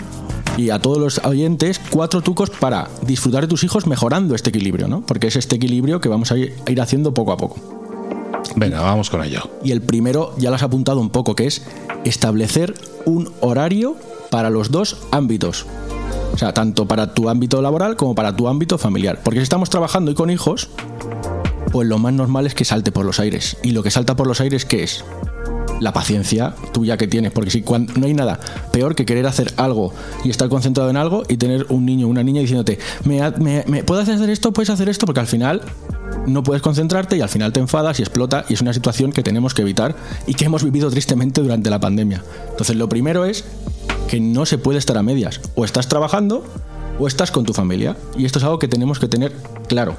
y 0.57 0.69
a 0.69 0.79
todos 0.79 0.97
los 0.97 1.25
oyentes, 1.25 1.79
cuatro 1.89 2.21
trucos 2.21 2.49
para 2.49 2.89
disfrutar 3.03 3.41
de 3.41 3.47
tus 3.47 3.63
hijos 3.63 3.87
mejorando 3.87 4.35
este 4.35 4.49
equilibrio, 4.49 4.87
¿no? 4.87 5.01
Porque 5.01 5.27
es 5.27 5.35
este 5.35 5.55
equilibrio 5.55 6.01
que 6.01 6.09
vamos 6.09 6.31
a 6.31 6.37
ir, 6.37 6.81
haciendo 6.81 7.13
poco 7.13 7.31
a 7.31 7.37
poco. 7.37 7.57
Venga, 8.55 8.81
vamos 8.81 9.09
con 9.09 9.23
ello. 9.23 9.41
Y 9.63 9.71
el 9.71 9.81
primero 9.81 10.33
ya 10.37 10.49
lo 10.49 10.55
has 10.55 10.63
apuntado 10.63 10.99
un 10.99 11.09
poco, 11.09 11.35
que 11.35 11.45
es 11.45 11.63
establecer 12.05 12.73
un 13.05 13.31
horario 13.41 13.95
para 14.29 14.49
los 14.49 14.71
dos 14.71 14.97
ámbitos. 15.11 15.65
O 16.33 16.37
sea, 16.37 16.53
tanto 16.53 16.87
para 16.87 17.13
tu 17.13 17.29
ámbito 17.29 17.61
laboral 17.61 17.95
como 17.95 18.15
para 18.15 18.35
tu 18.35 18.47
ámbito 18.47 18.77
familiar. 18.77 19.21
Porque 19.23 19.39
si 19.39 19.43
estamos 19.43 19.69
trabajando 19.69 20.11
y 20.11 20.15
con 20.15 20.29
hijos, 20.29 20.69
pues 21.71 21.87
lo 21.87 21.99
más 21.99 22.13
normal 22.13 22.47
es 22.47 22.55
que 22.55 22.65
salte 22.65 22.91
por 22.91 23.05
los 23.05 23.19
aires. 23.19 23.57
Y 23.63 23.71
lo 23.71 23.83
que 23.83 23.91
salta 23.91 24.15
por 24.15 24.27
los 24.27 24.41
aires, 24.41 24.65
¿qué 24.65 24.83
es? 24.83 25.03
La 25.79 25.93
paciencia 25.93 26.55
tuya 26.73 26.97
que 26.97 27.07
tienes, 27.07 27.31
porque 27.31 27.51
si 27.51 27.61
no 27.61 28.05
hay 28.05 28.13
nada 28.13 28.39
peor 28.71 28.95
que 28.95 29.05
querer 29.05 29.27
hacer 29.27 29.53
algo 29.57 29.93
y 30.23 30.29
estar 30.29 30.49
concentrado 30.49 30.89
en 30.89 30.97
algo 30.97 31.23
y 31.27 31.37
tener 31.37 31.65
un 31.69 31.85
niño 31.85 32.07
o 32.07 32.09
una 32.09 32.23
niña 32.23 32.41
diciéndote, 32.41 32.79
¿Me, 33.03 33.63
me, 33.67 33.83
puedes 33.83 34.09
hacer 34.09 34.29
esto? 34.29 34.51
¿Puedes 34.51 34.69
hacer 34.69 34.89
esto? 34.89 35.05
Porque 35.05 35.19
al 35.19 35.27
final 35.27 35.61
no 36.25 36.43
puedes 36.43 36.61
concentrarte 36.61 37.17
y 37.17 37.21
al 37.21 37.29
final 37.29 37.53
te 37.53 37.59
enfadas 37.59 37.99
y 37.99 38.03
explota 38.03 38.45
y 38.49 38.53
es 38.53 38.61
una 38.61 38.73
situación 38.73 39.11
que 39.11 39.23
tenemos 39.23 39.53
que 39.53 39.61
evitar 39.61 39.95
y 40.25 40.33
que 40.33 40.45
hemos 40.45 40.63
vivido 40.63 40.89
tristemente 40.89 41.41
durante 41.41 41.69
la 41.69 41.79
pandemia. 41.79 42.23
Entonces 42.49 42.75
lo 42.75 42.89
primero 42.89 43.25
es 43.25 43.45
que 44.07 44.19
no 44.19 44.45
se 44.45 44.57
puede 44.57 44.79
estar 44.79 44.97
a 44.97 45.03
medias. 45.03 45.41
O 45.55 45.65
estás 45.65 45.87
trabajando 45.87 46.43
o 46.99 47.07
estás 47.07 47.31
con 47.31 47.45
tu 47.45 47.53
familia. 47.53 47.95
Y 48.17 48.25
esto 48.25 48.39
es 48.39 48.45
algo 48.45 48.59
que 48.59 48.67
tenemos 48.67 48.99
que 48.99 49.07
tener 49.07 49.33
claro 49.67 49.95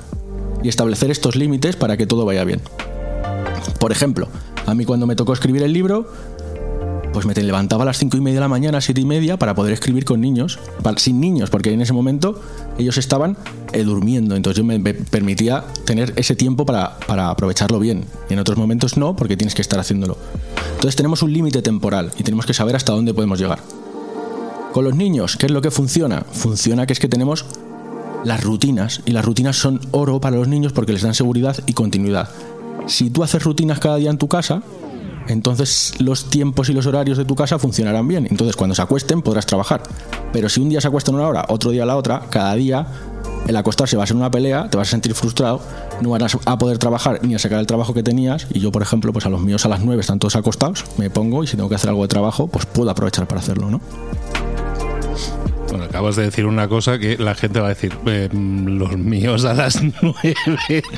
y 0.63 0.69
establecer 0.69 1.11
estos 1.11 1.37
límites 1.37 1.77
para 1.77 1.97
que 1.97 2.07
todo 2.07 2.25
vaya 2.25 2.45
bien. 2.45 2.61
Por 3.79 3.93
ejemplo, 3.93 4.29
a 4.69 4.75
mí 4.75 4.85
cuando 4.85 5.07
me 5.07 5.17
tocó 5.17 5.33
escribir 5.33 5.63
el 5.63 5.73
libro, 5.73 6.07
pues 7.13 7.25
me 7.25 7.35
levantaba 7.35 7.85
a 7.85 7.87
las 7.87 7.99
cinco 7.99 8.19
y 8.19 8.21
media 8.21 8.37
de 8.37 8.41
la 8.43 8.49
mañana, 8.49 8.83
siete 8.83 9.01
y 9.01 9.07
media, 9.07 9.39
para 9.39 9.55
poder 9.55 9.73
escribir 9.73 10.05
con 10.05 10.21
niños, 10.21 10.59
sin 10.97 11.21
niños, 11.21 11.49
porque 11.49 11.73
en 11.73 11.81
ese 11.81 11.95
momento 11.95 12.41
ellos 12.77 12.99
estaban 12.99 13.39
eh, 13.73 13.83
durmiendo, 13.83 14.37
entonces 14.37 14.59
yo 14.59 14.65
me, 14.65 14.79
permitía 14.79 15.65
tener 15.87 16.13
ese 16.17 16.37
tiempo 16.37 16.67
para, 16.67 16.99
para, 17.07 17.31
aprovecharlo 17.31 17.79
bien. 17.81 18.05
Y 18.29 18.35
en 18.35 18.39
otros 18.41 18.59
momentos 18.59 18.99
no, 18.99 19.17
porque 19.17 19.37
tienes 19.39 19.55
que 19.55 19.63
estar 19.63 19.81
haciéndolo. 19.81 20.19
Entonces 20.75 20.97
tenemos 20.97 21.23
un 21.23 21.33
límite 21.33 21.63
temporal 21.63 22.13
y 22.19 22.23
tenemos 22.23 22.45
que 22.45 22.53
saber 22.53 22.77
hasta 22.77 22.93
dónde 22.93 23.15
podemos 23.15 23.41
llegar. 23.41 23.61
Con 24.73 24.85
los 24.85 24.95
niños, 24.95 25.37
¿qué 25.39 25.47
es 25.47 25.53
lo 25.53 25.63
que 25.63 25.71
funciona? 25.71 26.27
Funciona 26.31 26.87
que 26.87 26.93
es 26.93 27.01
que 27.01 27.09
tenemos 27.09 27.47
las 28.23 28.45
rutinas, 28.45 29.01
y 29.07 29.13
las 29.13 29.25
rutinas 29.25 29.57
son 29.57 29.81
oro 29.93 30.21
para 30.21 30.37
los 30.37 30.47
niños 30.47 30.73
porque 30.73 30.93
les 30.93 31.03
dan 31.03 31.15
seguridad 31.15 31.57
y 31.67 31.73
continuidad. 31.73 32.29
Si 32.88 33.11
tú 33.11 33.23
haces 33.23 33.45
rutinas 33.45 33.78
cada 33.78 33.97
día 33.97 34.11
en 34.11 34.16
tu 34.16 34.28
casa, 34.28 34.62
entonces 35.28 35.92
los 35.99 36.30
tiempos 36.30 36.71
y 36.71 36.73
los 36.73 36.87
horarios 36.87 37.18
de 37.18 37.26
tu 37.26 37.35
casa 37.35 37.59
funcionarán 37.59 38.09
bien. 38.09 38.26
Entonces 38.30 38.57
cuando 38.57 38.75
se 38.75 38.80
acuesten 38.80 39.21
podrás 39.21 39.45
trabajar. 39.45 39.83
Pero 40.33 40.49
si 40.49 40.61
un 40.61 40.71
día 40.71 40.80
se 40.80 40.88
acuestan 40.88 41.14
una 41.14 41.28
hora, 41.28 41.45
otro 41.49 41.71
día 41.71 41.85
la 41.85 41.97
otra, 41.97 42.23
cada 42.30 42.54
día 42.54 42.87
el 43.47 43.57
acostarse 43.57 43.97
va 43.97 44.04
a 44.04 44.07
ser 44.07 44.16
una 44.16 44.30
pelea, 44.30 44.71
te 44.71 44.78
vas 44.78 44.88
a 44.88 44.90
sentir 44.90 45.14
frustrado, 45.14 45.61
no 46.00 46.11
vas 46.11 46.38
a 46.45 46.59
poder 46.59 46.78
trabajar 46.78 47.21
ni 47.23 47.35
a 47.35 47.38
sacar 47.38 47.61
el 47.61 47.66
trabajo 47.66 47.92
que 47.92 48.02
tenías. 48.02 48.47
Y 48.50 48.61
yo, 48.61 48.73
por 48.73 48.80
ejemplo, 48.80 49.12
pues 49.12 49.26
a 49.26 49.28
los 49.28 49.42
míos 49.42 49.66
a 49.66 49.68
las 49.68 49.80
9 49.80 50.00
están 50.00 50.18
todos 50.18 50.37
acostados, 50.37 50.85
me 50.97 51.11
pongo 51.11 51.45
y 51.45 51.47
si 51.47 51.57
tengo 51.57 51.68
que 51.68 51.75
hacer 51.75 51.90
algo 51.90 52.02
de 52.02 52.09
trabajo, 52.09 52.47
pues 52.47 52.64
puedo 52.64 52.90
aprovechar 52.90 53.28
para 53.28 53.42
hacerlo, 53.42 53.71
¿no? 53.71 53.80
Bueno, 55.69 55.85
acabas 55.85 56.17
de 56.17 56.25
decir 56.25 56.47
una 56.47 56.67
cosa 56.69 56.99
que 56.99 57.19
la 57.19 57.35
gente 57.35 57.61
va 57.61 57.67
a 57.67 57.69
decir, 57.71 57.93
em, 58.07 58.79
los 58.79 58.97
míos 58.97 59.45
a 59.45 59.55
las 59.55 59.81
nueve 60.03 60.35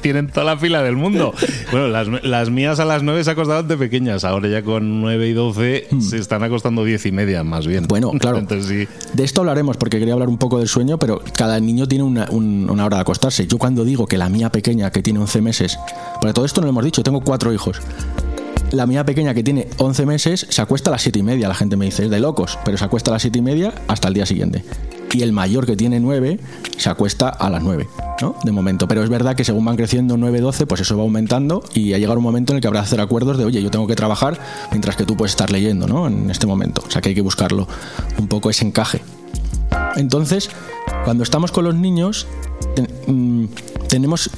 tienen 0.01 0.29
toda 0.29 0.45
la 0.45 0.57
fila 0.57 0.83
del 0.83 0.97
mundo. 0.97 1.35
Bueno, 1.73 1.89
las, 1.89 2.51
mías 2.51 2.79
a 2.79 2.85
las 2.85 3.03
nueve 3.03 3.25
se 3.25 3.33
acostaban 3.33 3.67
de 3.67 3.77
pequeñas, 3.77 4.25
ahora 4.25 4.49
ya 4.49 4.63
con 4.63 5.01
nueve 5.01 5.29
y 5.29 5.33
doce 5.33 5.89
hmm. 5.91 6.01
se 6.01 6.19
están 6.19 6.43
acostando 6.43 6.85
diez 6.85 7.05
y 7.07 7.13
media 7.13 7.43
más 7.43 7.67
bien. 7.67 7.87
Bueno, 7.89 8.13
claro. 8.13 8.41
De 8.51 9.25
esto 9.25 9.41
hablaremos 9.41 9.77
porque 9.77 9.99
quería 9.99 10.15
hablar 10.15 10.29
un 10.29 10.39
poco 10.39 10.59
del 10.59 10.69
sueño, 10.69 10.99
pero 10.99 11.21
cada 11.37 11.59
niño 11.61 11.87
tiene 11.87 12.05
una, 12.05 12.29
una 12.31 12.85
hora 12.85 12.97
de 12.99 13.03
acostarse. 13.03 13.47
Yo 13.47 13.59
cuando 13.59 13.85
digo 13.85 14.07
que 14.07 14.19
la 14.19 14.29
mía 14.29 14.51
pequeña, 14.51 14.91
que 14.91 15.03
tiene 15.03 15.19
11 15.19 15.41
meses, 15.43 15.79
porque 16.21 16.33
todo 16.33 16.45
esto 16.45 16.61
no 16.61 16.67
lo 16.67 16.71
hemos 16.71 16.85
dicho, 16.85 17.03
tengo 17.03 17.21
cuatro 17.21 17.53
hijos, 17.53 17.81
la 18.73 18.87
mía 18.87 19.05
pequeña 19.05 19.35
que 19.35 19.43
tiene 19.43 19.69
11 19.79 20.07
meses 20.07 20.47
se 20.49 20.63
acuesta 20.63 20.91
a 20.91 20.93
las 20.93 21.03
7 21.03 21.19
y 21.19 21.23
media. 21.23 21.49
La 21.49 21.55
gente 21.55 21.77
me 21.77 21.87
dice, 21.87 22.05
es 22.05 22.11
de 22.11 22.21
locos, 22.21 22.59
pero 22.65 22.79
se 22.79 22.85
acuesta 22.85 23.11
a 23.11 23.15
las 23.15 23.23
7 23.23 23.39
y 23.39 23.43
media 23.43 23.75
hasta 23.89 24.09
el 24.09 24.15
día 24.15 24.27
siguiente. 24.27 24.65
Y 25.13 25.23
el 25.23 25.33
mayor 25.33 25.67
que 25.67 25.77
tiene 25.77 25.99
9 25.99 26.39
se 26.77 26.89
acuesta 26.89 27.29
a 27.29 27.51
las 27.51 27.63
9, 27.63 27.89
¿no? 28.23 28.37
De 28.45 28.53
momento. 28.53 28.87
Pero 28.87 29.03
es 29.03 29.11
verdad 29.11 29.35
que 29.35 29.45
según 29.45 29.65
van 29.65 29.77
creciendo 29.77 30.17
9, 30.17 30.41
12, 30.41 30.67
pues 30.67 30.81
eso 30.83 30.97
va 30.97 31.03
aumentando 31.03 31.65
y 31.75 31.95
ha 31.95 31.99
llegado 31.99 32.19
un 32.19 32.25
momento 32.25 32.53
en 32.53 32.59
el 32.59 32.61
que 32.61 32.69
habrá 32.69 32.81
que 32.81 32.87
hacer 32.87 33.01
acuerdos 33.01 33.37
de, 33.37 33.45
oye, 33.45 33.61
yo 33.61 33.71
tengo 33.71 33.87
que 33.89 33.97
trabajar 33.97 34.39
mientras 34.71 34.95
que 34.95 35.05
tú 35.05 35.17
puedes 35.17 35.33
estar 35.33 35.51
leyendo, 35.51 35.89
¿no? 35.89 36.07
En 36.07 36.31
este 36.31 36.47
momento. 36.47 36.85
O 36.87 36.91
sea 36.91 37.03
que 37.03 37.09
hay 37.09 37.15
que 37.15 37.23
buscarlo 37.23 37.67
un 38.19 38.29
poco 38.29 38.51
ese 38.51 38.65
encaje. 38.65 39.03
Entonces, 39.97 40.49
cuando 41.05 41.25
estamos 41.25 41.51
con 41.51 41.65
los 41.65 41.75
niños, 41.75 42.29
mm, 43.09 43.47
tenemos 43.89 44.31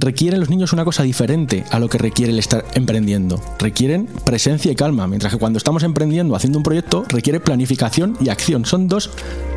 requieren 0.00 0.40
los 0.40 0.50
niños 0.50 0.72
una 0.72 0.84
cosa 0.84 1.02
diferente 1.02 1.64
a 1.70 1.78
lo 1.78 1.88
que 1.88 1.98
requiere 1.98 2.32
el 2.32 2.38
estar 2.38 2.64
emprendiendo. 2.74 3.40
Requieren 3.58 4.06
presencia 4.24 4.72
y 4.72 4.74
calma, 4.74 5.06
mientras 5.06 5.32
que 5.32 5.38
cuando 5.38 5.58
estamos 5.58 5.82
emprendiendo, 5.82 6.34
haciendo 6.34 6.58
un 6.58 6.62
proyecto, 6.62 7.04
requiere 7.08 7.40
planificación 7.40 8.16
y 8.20 8.28
acción. 8.28 8.64
Son 8.64 8.88
dos 8.88 9.10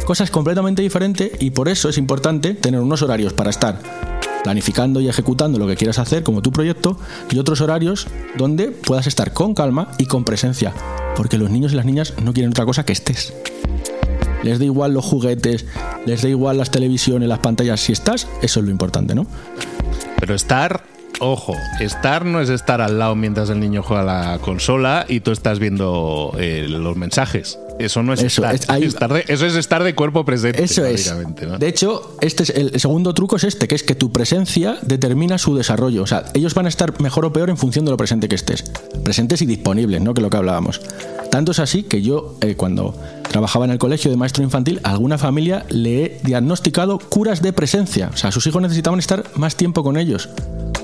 cosas 0.06 0.32
completamente 0.32 0.82
diferentes 0.82 1.32
y 1.40 1.52
por 1.52 1.70
eso 1.70 1.90
es 1.90 1.98
importante 1.98 2.54
tener 2.54 2.80
unos 2.80 3.02
horarios 3.02 3.34
para 3.34 3.50
estar 3.50 3.80
planificando 4.44 5.02
y 5.02 5.10
ejecutando 5.10 5.60
lo 5.60 5.68
que 5.68 5.76
quieras 5.76 6.00
hacer 6.00 6.24
como 6.24 6.42
tu 6.42 6.52
proyecto 6.52 6.98
y 7.30 7.40
otros 7.40 7.60
horarios 7.60 8.08
donde 8.38 8.72
puedas 8.72 9.08
estar 9.08 9.34
con 9.34 9.54
calma 9.54 9.92
y 9.98 10.06
con 10.06 10.24
presencia, 10.24 10.74
porque 11.16 11.38
los 11.38 11.50
niños 11.50 11.74
y 11.74 11.76
las 11.76 11.86
niñas 11.86 12.14
no 12.24 12.34
quieren 12.34 12.52
otra 12.52 12.66
cosa 12.66 12.86
que 12.86 12.94
estés. 12.94 13.34
Les 14.44 14.60
da 14.60 14.66
igual 14.66 14.94
los 14.94 15.04
juguetes, 15.04 15.66
les 16.06 16.22
da 16.22 16.30
igual 16.30 16.58
las 16.58 16.72
televisiones, 16.72 17.28
las 17.28 17.40
pantallas. 17.40 17.82
Si 17.82 17.92
estás, 17.92 18.28
eso 18.42 18.60
es 18.60 18.66
lo 18.66 18.72
importante, 18.72 19.16
¿no? 19.16 19.26
Pero 20.20 20.36
estar, 20.36 20.84
ojo, 21.20 21.56
estar 21.80 22.26
no 22.26 22.42
es 22.42 22.50
estar 22.50 22.82
al 22.82 23.00
lado 23.00 23.16
mientras 23.16 23.50
el 23.50 23.60
niño 23.60 23.84
juega 23.84 24.04
la 24.04 24.40
consola 24.40 25.06
y 25.08 25.20
tú 25.20 25.32
estás 25.32 25.60
viendo 25.60 26.34
eh, 26.38 26.66
los 26.68 26.96
mensajes. 26.96 27.60
Eso 27.80 28.02
no 28.02 28.14
es 28.14 28.24
estar. 28.24 28.58
de, 29.14 29.24
eso 29.28 29.46
es 29.46 29.56
estar 29.56 29.84
de 29.84 29.94
cuerpo 29.94 30.26
presente. 30.26 30.64
Eso 30.64 30.86
es. 30.86 31.14
De 31.60 31.68
hecho, 31.68 32.18
este 32.22 32.44
es 32.44 32.50
el 32.50 32.80
segundo 32.80 33.14
truco 33.14 33.36
es 33.36 33.44
este, 33.44 33.68
que 33.68 33.76
es 33.76 33.84
que 33.84 33.96
tu 33.96 34.12
presencia 34.12 34.78
determina 34.82 35.38
su 35.38 35.56
desarrollo. 35.56 36.04
O 36.04 36.08
sea, 36.08 36.26
ellos 36.34 36.56
van 36.56 36.66
a 36.66 36.70
estar 36.70 37.00
mejor 37.02 37.26
o 37.26 37.34
peor 37.34 37.50
en 37.50 37.58
función 37.58 37.86
de 37.86 37.92
lo 37.92 37.98
presente 37.98 38.28
que 38.28 38.36
estés. 38.36 38.64
Presentes 39.04 39.42
y 39.42 39.46
disponibles, 39.46 40.02
¿no? 40.02 40.14
Que 40.14 40.22
lo 40.22 40.30
que 40.30 40.38
hablábamos. 40.38 40.82
Tanto 41.38 41.52
es 41.52 41.60
así 41.60 41.84
que 41.84 42.02
yo, 42.02 42.34
eh, 42.42 42.56
cuando 42.56 42.96
trabajaba 43.30 43.66
en 43.66 43.70
el 43.70 43.78
colegio 43.78 44.10
de 44.10 44.18
maestro 44.18 44.44
infantil, 44.44 44.80
a 44.82 44.90
alguna 44.90 45.20
familia 45.20 45.68
le 45.70 46.04
he 46.04 46.20
diagnosticado 46.24 46.98
curas 46.98 47.44
de 47.44 47.54
presencia. 47.54 48.10
O 48.12 48.18
sea, 48.18 48.32
sus 48.32 48.48
hijos 48.48 48.60
necesitaban 48.60 48.98
estar 48.98 49.24
más 49.36 49.56
tiempo 49.56 49.84
con 49.84 49.98
ellos. 49.98 50.30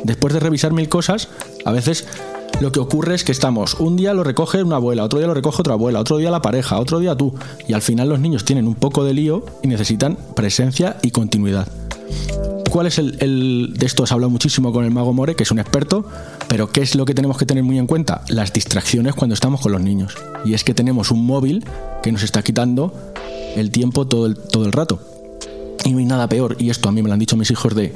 Después 0.03 0.31
de 0.31 0.39
revisar 0.39 0.71
mil 0.71 0.87
cosas, 0.89 1.29
a 1.65 1.71
veces 1.71 2.05
lo 2.61 2.71
que 2.71 2.79
ocurre 2.79 3.15
es 3.15 3.23
que 3.23 3.31
estamos, 3.31 3.73
un 3.79 3.95
día 3.95 4.13
lo 4.13 4.23
recoge 4.23 4.61
una 4.61 4.75
abuela, 4.75 5.03
otro 5.05 5.17
día 5.17 5.27
lo 5.27 5.33
recoge 5.33 5.63
otra 5.63 5.73
abuela, 5.73 5.99
otro 5.99 6.17
día 6.17 6.29
la 6.29 6.43
pareja, 6.43 6.77
otro 6.77 6.99
día 6.99 7.15
tú. 7.15 7.33
Y 7.67 7.73
al 7.73 7.81
final 7.81 8.09
los 8.09 8.19
niños 8.19 8.45
tienen 8.45 8.67
un 8.67 8.75
poco 8.75 9.03
de 9.03 9.15
lío 9.15 9.43
y 9.63 9.67
necesitan 9.67 10.19
presencia 10.35 10.97
y 11.01 11.09
continuidad. 11.09 11.67
¿Cuál 12.69 12.87
es 12.87 12.97
el, 12.97 13.73
de 13.77 13.85
esto? 13.85 14.03
Os 14.03 14.11
habla 14.11 14.27
muchísimo 14.27 14.73
con 14.73 14.83
el 14.83 14.91
mago 14.91 15.13
More, 15.13 15.35
que 15.35 15.43
es 15.43 15.51
un 15.51 15.59
experto, 15.59 16.05
pero 16.47 16.71
¿qué 16.71 16.81
es 16.81 16.95
lo 16.95 17.05
que 17.05 17.13
tenemos 17.13 17.37
que 17.37 17.45
tener 17.45 17.63
muy 17.63 17.77
en 17.77 17.85
cuenta? 17.85 18.23
Las 18.29 18.51
distracciones 18.51 19.13
cuando 19.13 19.35
estamos 19.35 19.61
con 19.61 19.71
los 19.71 19.81
niños. 19.81 20.15
Y 20.43 20.55
es 20.55 20.63
que 20.63 20.73
tenemos 20.73 21.11
un 21.11 21.23
móvil 21.23 21.63
que 22.01 22.11
nos 22.11 22.23
está 22.23 22.41
quitando 22.41 22.93
el 23.55 23.69
tiempo 23.69 24.07
todo 24.07 24.25
el, 24.25 24.35
todo 24.37 24.65
el 24.65 24.71
rato. 24.71 24.99
Y 25.85 25.91
no 25.91 25.99
hay 25.99 26.05
nada 26.05 26.27
peor, 26.27 26.55
y 26.59 26.71
esto 26.71 26.89
a 26.89 26.91
mí 26.91 27.03
me 27.03 27.09
lo 27.09 27.13
han 27.13 27.19
dicho 27.19 27.37
mis 27.37 27.51
hijos 27.51 27.75
de, 27.75 27.93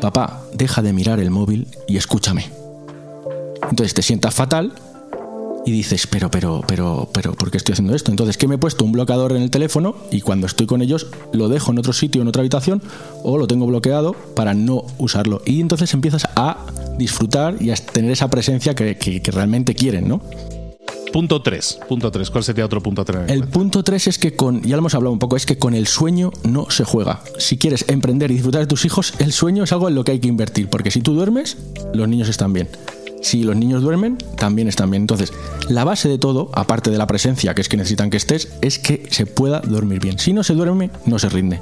papá, 0.00 0.42
deja 0.52 0.82
de 0.82 0.92
mirar 0.92 1.20
el 1.20 1.30
móvil 1.30 1.68
y 1.86 1.96
escúchame. 1.96 2.50
Entonces 3.70 3.94
te 3.94 4.02
sientas 4.02 4.34
fatal 4.34 4.72
y 5.64 5.72
dices, 5.72 6.06
pero, 6.06 6.30
pero, 6.30 6.62
pero, 6.66 7.08
pero, 7.12 7.34
¿por 7.34 7.50
qué 7.50 7.58
estoy 7.58 7.74
haciendo 7.74 7.94
esto? 7.94 8.10
Entonces, 8.10 8.36
¿qué 8.36 8.48
me 8.48 8.54
he 8.54 8.58
puesto? 8.58 8.84
Un 8.84 8.92
bloqueador 8.92 9.32
en 9.32 9.42
el 9.42 9.50
teléfono 9.50 9.94
y 10.10 10.20
cuando 10.20 10.46
estoy 10.46 10.66
con 10.66 10.82
ellos 10.82 11.08
lo 11.32 11.48
dejo 11.48 11.72
en 11.72 11.78
otro 11.78 11.92
sitio, 11.92 12.22
en 12.22 12.28
otra 12.28 12.40
habitación, 12.40 12.82
o 13.22 13.38
lo 13.38 13.46
tengo 13.46 13.66
bloqueado 13.66 14.14
para 14.34 14.54
no 14.54 14.84
usarlo. 14.98 15.42
Y 15.44 15.60
entonces 15.60 15.92
empiezas 15.92 16.26
a 16.36 16.58
disfrutar 16.98 17.56
y 17.60 17.70
a 17.70 17.74
tener 17.74 18.10
esa 18.10 18.28
presencia 18.28 18.74
que, 18.74 19.22
realmente 19.32 19.74
quieren, 19.74 20.08
¿no? 20.08 20.20
Punto 21.12 21.42
3. 21.42 21.80
Punto 21.88 22.10
3. 22.10 22.30
¿Cuál 22.30 22.44
sería 22.44 22.64
otro 22.64 22.80
punto 22.80 23.04
3? 23.04 23.30
El 23.30 23.48
punto 23.48 23.82
3 23.82 24.06
es 24.06 24.18
que 24.18 24.36
con, 24.36 24.62
ya 24.62 24.76
lo 24.76 24.78
hemos 24.78 24.94
hablado 24.94 25.12
un 25.12 25.18
poco, 25.18 25.36
es 25.36 25.44
que 25.44 25.58
con 25.58 25.74
el 25.74 25.88
sueño 25.88 26.30
no 26.44 26.70
se 26.70 26.84
juega. 26.84 27.20
Si 27.38 27.58
quieres 27.58 27.84
emprender 27.88 28.30
y 28.30 28.34
disfrutar 28.34 28.60
de 28.60 28.66
tus 28.68 28.84
hijos, 28.84 29.14
el 29.18 29.32
sueño 29.32 29.64
es 29.64 29.72
algo 29.72 29.88
en 29.88 29.96
lo 29.96 30.04
que 30.04 30.12
hay 30.12 30.20
que 30.20 30.28
invertir, 30.28 30.68
porque 30.68 30.92
si 30.92 31.00
tú 31.00 31.14
duermes, 31.14 31.56
los 31.92 32.08
niños 32.08 32.28
están 32.28 32.52
bien. 32.52 32.68
Si 33.20 33.42
los 33.42 33.56
niños 33.56 33.82
duermen, 33.82 34.18
también 34.36 34.68
están 34.68 34.90
bien. 34.90 35.02
Entonces, 35.02 35.32
la 35.68 35.84
base 35.84 36.08
de 36.08 36.18
todo, 36.18 36.50
aparte 36.54 36.90
de 36.90 36.98
la 36.98 37.06
presencia, 37.06 37.54
que 37.54 37.60
es 37.60 37.68
que 37.68 37.76
necesitan 37.76 38.10
que 38.10 38.16
estés, 38.16 38.48
es 38.62 38.78
que 38.78 39.06
se 39.10 39.26
pueda 39.26 39.60
dormir 39.60 40.00
bien. 40.00 40.18
Si 40.18 40.32
no 40.32 40.42
se 40.42 40.54
duerme, 40.54 40.90
no 41.06 41.18
se 41.18 41.28
rinde. 41.28 41.60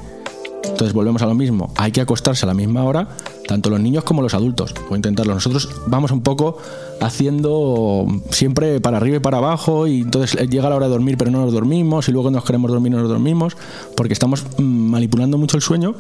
Entonces 0.65 0.93
volvemos 0.93 1.23
a 1.23 1.27
lo 1.27 1.35
mismo, 1.35 1.73
hay 1.77 1.93
que 1.93 2.01
acostarse 2.01 2.45
a 2.45 2.47
la 2.47 2.55
misma 2.55 2.85
hora, 2.85 3.09
tanto 3.47 3.71
los 3.71 3.81
niños 3.81 4.05
como 4.05 4.23
los 4.23 4.35
adultos, 4.35 4.75
o 4.89 4.97
intentarlo. 4.97 5.35
Nosotros 5.35 5.69
vamos 5.87 6.11
un 6.11 6.21
poco 6.21 6.59
haciendo 7.01 8.07
siempre 8.31 8.81
para 8.81 8.99
arriba 8.99 9.17
y 9.17 9.21
para 9.21 9.39
abajo, 9.39 9.87
y 9.87 10.03
entonces 10.03 10.49
llega 10.49 10.69
la 10.69 10.77
hora 10.77 10.87
de 10.87 10.93
dormir, 10.93 11.17
pero 11.17 11.31
no 11.31 11.45
nos 11.45 11.53
dormimos, 11.53 12.09
y 12.09 12.13
luego 12.13 12.31
nos 12.31 12.45
queremos 12.45 12.71
dormir, 12.71 12.93
no 12.93 12.99
nos 12.99 13.09
dormimos, 13.09 13.57
porque 13.97 14.13
estamos 14.13 14.45
mm, 14.59 14.63
manipulando 14.63 15.39
mucho 15.39 15.57
el 15.57 15.63
sueño. 15.63 15.95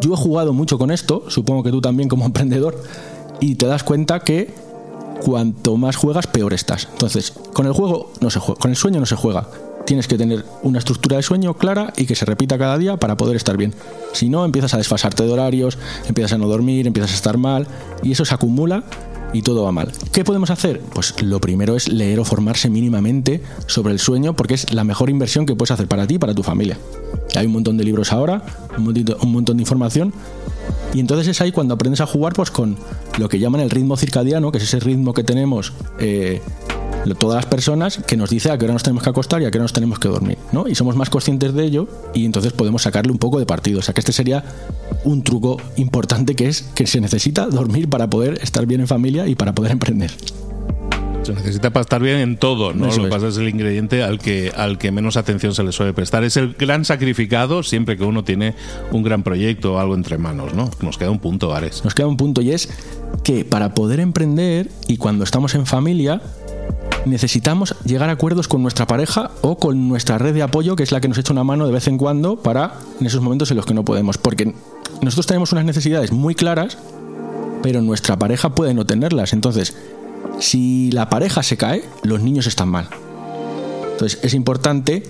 Yo 0.00 0.14
he 0.14 0.16
jugado 0.16 0.52
mucho 0.52 0.78
con 0.78 0.90
esto, 0.90 1.24
supongo 1.28 1.62
que 1.62 1.70
tú 1.70 1.80
también 1.80 2.08
como 2.08 2.24
emprendedor, 2.26 2.82
y 3.40 3.56
te 3.56 3.66
das 3.66 3.82
cuenta 3.84 4.20
que 4.20 4.63
cuanto 5.24 5.78
más 5.78 5.96
juegas, 5.96 6.26
peor 6.26 6.52
estás. 6.52 6.86
Entonces, 6.92 7.32
con 7.54 7.66
el 7.66 7.72
juego 7.72 8.12
no 8.20 8.28
se 8.28 8.40
juega, 8.40 8.60
con 8.60 8.70
el 8.70 8.76
sueño 8.76 9.00
no 9.00 9.06
se 9.06 9.16
juega. 9.16 9.48
Tienes 9.86 10.06
que 10.06 10.18
tener 10.18 10.44
una 10.62 10.78
estructura 10.78 11.16
de 11.16 11.22
sueño 11.22 11.54
clara 11.54 11.94
y 11.96 12.04
que 12.04 12.14
se 12.14 12.26
repita 12.26 12.58
cada 12.58 12.76
día 12.76 12.98
para 12.98 13.16
poder 13.16 13.36
estar 13.36 13.56
bien. 13.56 13.72
Si 14.12 14.28
no, 14.28 14.44
empiezas 14.44 14.74
a 14.74 14.76
desfasarte 14.76 15.24
de 15.24 15.32
horarios, 15.32 15.78
empiezas 16.06 16.34
a 16.34 16.38
no 16.38 16.46
dormir, 16.46 16.86
empiezas 16.86 17.12
a 17.12 17.14
estar 17.14 17.38
mal 17.38 17.66
y 18.02 18.12
eso 18.12 18.26
se 18.26 18.34
acumula 18.34 18.84
y 19.32 19.42
todo 19.42 19.64
va 19.64 19.72
mal. 19.72 19.90
¿Qué 20.12 20.24
podemos 20.24 20.50
hacer? 20.50 20.80
Pues 20.94 21.20
lo 21.22 21.40
primero 21.40 21.74
es 21.74 21.88
leer 21.88 22.20
o 22.20 22.24
formarse 22.24 22.68
mínimamente 22.70 23.42
sobre 23.66 23.92
el 23.92 23.98
sueño 23.98 24.34
porque 24.34 24.54
es 24.54 24.72
la 24.72 24.84
mejor 24.84 25.10
inversión 25.10 25.44
que 25.44 25.56
puedes 25.56 25.70
hacer 25.70 25.88
para 25.88 26.06
ti 26.06 26.14
y 26.14 26.18
para 26.18 26.34
tu 26.34 26.42
familia. 26.42 26.78
Hay 27.34 27.46
un 27.46 27.52
montón 27.52 27.76
de 27.76 27.84
libros 27.84 28.12
ahora, 28.12 28.42
un 28.76 29.32
montón, 29.32 29.56
de 29.56 29.62
información 29.62 30.12
y 30.92 31.00
entonces 31.00 31.28
es 31.28 31.40
ahí 31.40 31.52
cuando 31.52 31.74
aprendes 31.74 32.00
a 32.00 32.06
jugar 32.06 32.32
pues 32.34 32.50
con 32.50 32.76
lo 33.18 33.28
que 33.28 33.38
llaman 33.38 33.60
el 33.60 33.70
ritmo 33.70 33.96
circadiano, 33.96 34.52
que 34.52 34.58
es 34.58 34.64
ese 34.64 34.80
ritmo 34.80 35.12
que 35.12 35.24
tenemos 35.24 35.72
eh, 35.98 36.40
todas 37.12 37.36
las 37.36 37.46
personas 37.46 37.98
que 37.98 38.16
nos 38.16 38.30
dice 38.30 38.50
a 38.50 38.56
qué 38.56 38.64
hora 38.64 38.72
nos 38.72 38.82
tenemos 38.82 39.02
que 39.02 39.10
acostar 39.10 39.42
y 39.42 39.44
a 39.44 39.50
qué 39.50 39.58
hora 39.58 39.64
nos 39.64 39.74
tenemos 39.74 39.98
que 39.98 40.08
dormir, 40.08 40.38
¿no? 40.52 40.66
Y 40.66 40.74
somos 40.74 40.96
más 40.96 41.10
conscientes 41.10 41.52
de 41.52 41.64
ello 41.64 41.88
y 42.14 42.24
entonces 42.24 42.52
podemos 42.52 42.82
sacarle 42.82 43.12
un 43.12 43.18
poco 43.18 43.38
de 43.38 43.44
partido. 43.44 43.80
O 43.80 43.82
sea 43.82 43.92
que 43.92 44.00
este 44.00 44.12
sería 44.12 44.44
un 45.04 45.22
truco 45.22 45.60
importante 45.76 46.34
que 46.34 46.48
es 46.48 46.62
que 46.62 46.86
se 46.86 47.00
necesita 47.00 47.46
dormir 47.46 47.90
para 47.90 48.08
poder 48.08 48.38
estar 48.42 48.64
bien 48.64 48.80
en 48.80 48.88
familia 48.88 49.26
y 49.26 49.34
para 49.34 49.54
poder 49.54 49.72
emprender. 49.72 50.12
Se 51.24 51.32
necesita 51.32 51.70
para 51.70 51.82
estar 51.82 52.02
bien 52.02 52.18
en 52.18 52.36
todo, 52.36 52.74
¿no? 52.74 52.86
Lo 52.86 53.04
que 53.04 53.08
pasa 53.08 53.28
es 53.28 53.38
el 53.38 53.48
ingrediente 53.48 54.02
al 54.02 54.18
que, 54.18 54.52
al 54.54 54.76
que 54.76 54.92
menos 54.92 55.16
atención 55.16 55.54
se 55.54 55.62
le 55.62 55.72
suele 55.72 55.94
prestar. 55.94 56.22
Es 56.22 56.36
el 56.36 56.52
gran 56.54 56.84
sacrificado 56.84 57.62
siempre 57.62 57.96
que 57.96 58.04
uno 58.04 58.24
tiene 58.24 58.54
un 58.92 59.02
gran 59.02 59.22
proyecto 59.22 59.74
o 59.74 59.78
algo 59.78 59.94
entre 59.94 60.18
manos, 60.18 60.52
¿no? 60.54 60.70
Nos 60.80 60.98
queda 60.98 61.10
un 61.10 61.20
punto, 61.20 61.54
Ares. 61.54 61.82
Nos 61.82 61.94
queda 61.94 62.06
un 62.06 62.18
punto 62.18 62.42
y 62.42 62.52
es 62.52 62.68
que 63.22 63.44
para 63.44 63.74
poder 63.74 64.00
emprender 64.00 64.70
y 64.86 64.98
cuando 64.98 65.24
estamos 65.24 65.54
en 65.54 65.64
familia, 65.64 66.20
necesitamos 67.06 67.74
llegar 67.84 68.10
a 68.10 68.12
acuerdos 68.12 68.48
con 68.48 68.62
nuestra 68.62 68.86
pareja 68.86 69.30
o 69.40 69.56
con 69.56 69.88
nuestra 69.88 70.18
red 70.18 70.34
de 70.34 70.42
apoyo, 70.42 70.76
que 70.76 70.82
es 70.82 70.92
la 70.92 71.00
que 71.00 71.08
nos 71.08 71.18
echa 71.18 71.32
una 71.32 71.44
mano 71.44 71.66
de 71.66 71.72
vez 71.72 71.88
en 71.88 71.96
cuando 71.96 72.36
para 72.36 72.74
en 73.00 73.06
esos 73.06 73.22
momentos 73.22 73.50
en 73.50 73.56
los 73.56 73.66
que 73.66 73.74
no 73.74 73.84
podemos. 73.84 74.18
Porque 74.18 74.54
nosotros 75.00 75.26
tenemos 75.26 75.52
unas 75.52 75.64
necesidades 75.64 76.12
muy 76.12 76.34
claras, 76.34 76.76
pero 77.62 77.80
nuestra 77.80 78.18
pareja 78.18 78.54
puede 78.54 78.74
no 78.74 78.84
tenerlas. 78.84 79.32
Entonces, 79.32 79.74
si 80.38 80.90
la 80.92 81.08
pareja 81.08 81.42
se 81.42 81.56
cae, 81.56 81.84
los 82.02 82.20
niños 82.20 82.46
están 82.46 82.68
mal. 82.68 82.88
Entonces, 83.92 84.18
es 84.22 84.34
importante 84.34 85.04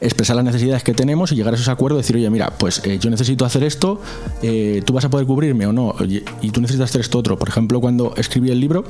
expresar 0.00 0.36
las 0.36 0.44
necesidades 0.44 0.82
que 0.82 0.94
tenemos 0.94 1.32
y 1.32 1.36
llegar 1.36 1.52
a 1.52 1.56
esos 1.56 1.68
acuerdos, 1.68 1.98
decir, 1.98 2.16
oye, 2.16 2.30
mira, 2.30 2.50
pues 2.58 2.80
eh, 2.84 2.98
yo 2.98 3.10
necesito 3.10 3.44
hacer 3.44 3.62
esto, 3.64 4.00
eh, 4.42 4.82
tú 4.84 4.92
vas 4.92 5.04
a 5.04 5.10
poder 5.10 5.26
cubrirme 5.26 5.66
o 5.66 5.72
no, 5.72 5.94
y 6.40 6.50
tú 6.50 6.60
necesitas 6.60 6.90
hacer 6.90 7.02
esto 7.02 7.18
otro. 7.18 7.38
Por 7.38 7.48
ejemplo, 7.48 7.80
cuando 7.80 8.14
escribí 8.16 8.50
el 8.50 8.60
libro, 8.60 8.84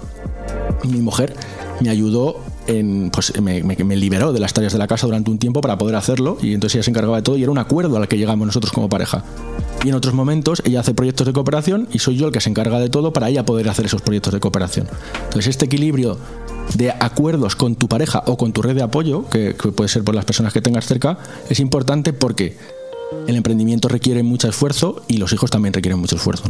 mi 0.84 1.00
mujer 1.00 1.34
me 1.80 1.90
ayudó 1.90 2.36
en, 2.66 3.10
pues 3.10 3.38
me, 3.40 3.62
me, 3.62 3.96
liberó 3.96 4.32
de 4.32 4.40
las 4.40 4.52
tareas 4.52 4.72
de 4.72 4.78
la 4.78 4.86
casa 4.86 5.06
durante 5.06 5.30
un 5.30 5.38
tiempo 5.38 5.60
para 5.60 5.78
poder 5.78 5.96
hacerlo 5.96 6.38
y 6.40 6.54
entonces 6.54 6.76
ella 6.76 6.82
se 6.84 6.90
encargaba 6.90 7.16
de 7.16 7.22
todo 7.22 7.36
y 7.36 7.42
era 7.42 7.50
un 7.50 7.58
acuerdo 7.58 7.96
al 7.96 8.06
que 8.06 8.18
llegamos 8.18 8.46
nosotros 8.46 8.72
como 8.72 8.88
pareja. 8.88 9.24
Y 9.84 9.88
en 9.88 9.94
otros 9.94 10.14
momentos 10.14 10.62
ella 10.64 10.80
hace 10.80 10.94
proyectos 10.94 11.26
de 11.26 11.32
cooperación 11.32 11.88
y 11.92 11.98
soy 11.98 12.16
yo 12.16 12.26
el 12.26 12.32
que 12.32 12.40
se 12.40 12.50
encarga 12.50 12.78
de 12.78 12.90
todo 12.90 13.12
para 13.12 13.28
ella 13.28 13.44
poder 13.44 13.68
hacer 13.68 13.86
esos 13.86 14.02
proyectos 14.02 14.32
de 14.32 14.40
cooperación. 14.40 14.88
Entonces 15.24 15.48
este 15.48 15.64
equilibrio 15.66 16.18
de 16.74 16.90
acuerdos 16.90 17.56
con 17.56 17.74
tu 17.74 17.88
pareja 17.88 18.22
o 18.26 18.36
con 18.36 18.52
tu 18.52 18.62
red 18.62 18.74
de 18.74 18.82
apoyo, 18.82 19.28
que, 19.28 19.54
puede 19.54 19.88
ser 19.88 20.04
por 20.04 20.14
las 20.14 20.24
personas 20.24 20.52
que 20.52 20.60
tengas 20.60 20.86
cerca, 20.86 21.18
es 21.48 21.60
importante 21.60 22.12
porque 22.12 22.56
el 23.26 23.36
emprendimiento 23.36 23.88
requiere 23.88 24.22
mucho 24.22 24.48
esfuerzo 24.48 25.02
y 25.08 25.18
los 25.18 25.32
hijos 25.32 25.50
también 25.50 25.72
requieren 25.72 25.98
mucho 25.98 26.16
esfuerzo. 26.16 26.44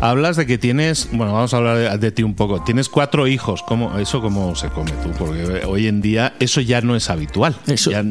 Hablas 0.00 0.36
de 0.36 0.46
que 0.46 0.58
tienes, 0.58 1.08
bueno, 1.10 1.32
vamos 1.32 1.52
a 1.52 1.56
hablar 1.56 1.98
de, 1.98 2.12
ti 2.12 2.22
un 2.22 2.34
poco. 2.34 2.62
Tienes 2.62 2.88
cuatro 2.88 3.26
hijos. 3.26 3.64
¿Cómo, 3.64 3.98
¿Eso 3.98 4.20
cómo 4.20 4.54
se 4.54 4.68
come 4.68 4.92
tú? 5.02 5.10
Porque 5.18 5.62
hoy 5.66 5.88
en 5.88 6.00
día 6.00 6.34
eso 6.38 6.60
ya 6.60 6.80
no 6.80 6.94
es 6.94 7.10
habitual. 7.10 7.56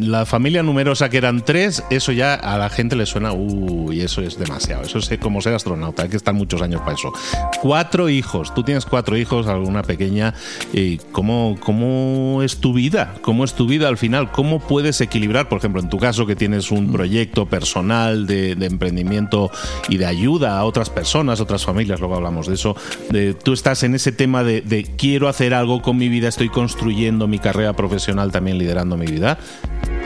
la 0.02 0.26
familia 0.26 0.64
numerosa 0.64 1.10
que 1.10 1.16
eran 1.16 1.46
tres, 1.46 1.86
eso 1.90 2.12
ya 2.12 2.34
a 2.34 2.58
la 2.58 2.70
gente 2.70 2.98
le 2.98 3.06
suena, 3.06 3.32
uy, 3.32 4.02
eso 4.02 4.22
es 4.22 4.38
demasiado. 4.38 4.84
Eso 4.84 5.00
es 5.00 5.10
como 5.20 5.40
ser 5.42 5.54
astronauta, 5.54 6.04
hay 6.04 6.10
que 6.10 6.18
estar 6.18 6.34
muchos 6.34 6.62
años 6.62 6.82
para 6.82 6.96
eso. 6.96 7.14
Cuatro 7.62 8.10
hijos. 8.10 8.54
Tú 8.54 8.64
tienes 8.64 8.86
cuatro 8.86 9.16
hijos, 9.16 9.48
alguna 9.48 9.82
pequeña. 9.82 10.34
¿Y 10.74 10.98
cómo, 11.14 11.56
¿Cómo 11.62 12.42
es 12.44 12.58
tu 12.58 12.74
vida? 12.74 13.16
¿Cómo 13.22 13.46
es 13.46 13.54
tu 13.54 13.66
vida 13.66 13.88
al 13.88 13.98
final? 13.98 14.34
¿Cómo 14.34 14.60
puedes 14.60 15.00
equilibrar, 15.00 15.48
por 15.48 15.60
ejemplo, 15.60 15.80
en 15.82 15.88
tu 15.88 16.00
caso 16.00 16.26
que 16.26 16.36
tienes 16.36 16.70
un 16.70 16.92
proyecto 16.92 17.46
personal 17.46 18.28
de, 18.28 18.56
de 18.56 18.66
emprendimiento 18.66 19.52
y 19.88 19.96
de 19.96 20.06
ayuda 20.06 20.60
a 20.60 20.66
otras 20.66 20.90
personas, 20.90 21.40
otras 21.40 21.64
familias? 21.64 21.77
Familias, 21.78 22.00
luego 22.00 22.16
hablamos 22.16 22.48
de 22.48 22.56
eso. 22.56 22.76
De, 23.12 23.36
tú 23.36 23.54
estás 23.54 23.84
en 23.84 23.94
ese 23.94 24.12
tema 24.12 24.44
de, 24.44 24.62
de, 24.62 24.84
quiero 24.84 25.28
hacer 25.28 25.54
algo 25.54 25.84
con 25.84 25.96
mi 25.96 26.10
vida, 26.10 26.28
estoy 26.28 26.50
construyendo 26.50 27.28
mi 27.28 27.38
carrera 27.38 27.74
profesional, 27.74 28.32
también 28.32 28.58
liderando 28.58 28.98
mi 28.98 29.06
vida, 29.06 29.38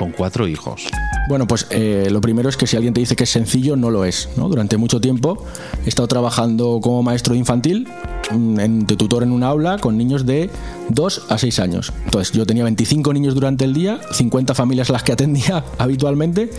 con 0.02 0.12
cuatro 0.12 0.48
hijos. 0.48 0.88
Bueno, 1.30 1.46
pues 1.46 1.68
eh, 1.70 2.08
lo 2.10 2.22
primero 2.22 2.50
es 2.50 2.58
que 2.58 2.66
si 2.66 2.76
alguien 2.76 2.92
te 2.92 3.02
dice 3.02 3.16
que 3.16 3.26
es 3.26 3.30
sencillo, 3.30 3.76
no 3.76 3.92
lo 3.92 4.04
es. 4.04 4.30
¿no? 4.36 4.50
Durante 4.50 4.76
mucho 4.78 5.00
tiempo 5.00 5.46
he 5.86 5.90
estado 5.90 6.08
trabajando 6.08 6.80
como 6.82 7.04
maestro 7.04 7.36
infantil, 7.36 7.88
mm, 8.32 8.60
en, 8.60 8.88
de 8.88 8.96
tutor 8.96 9.22
en 9.22 9.32
un 9.32 9.44
aula, 9.44 9.78
con 9.78 10.00
niños 10.00 10.26
de 10.26 10.50
2 10.90 11.28
a 11.30 11.38
6 11.38 11.60
años. 11.60 11.94
Entonces 12.06 12.34
yo 12.34 12.48
tenía 12.48 12.64
25 12.64 13.14
niños 13.14 13.36
durante 13.36 13.64
el 13.64 13.76
día, 13.76 14.02
50 14.12 14.56
familias 14.56 14.90
las 14.90 15.04
que 15.04 15.12
atendía 15.12 15.64
habitualmente, 15.78 16.50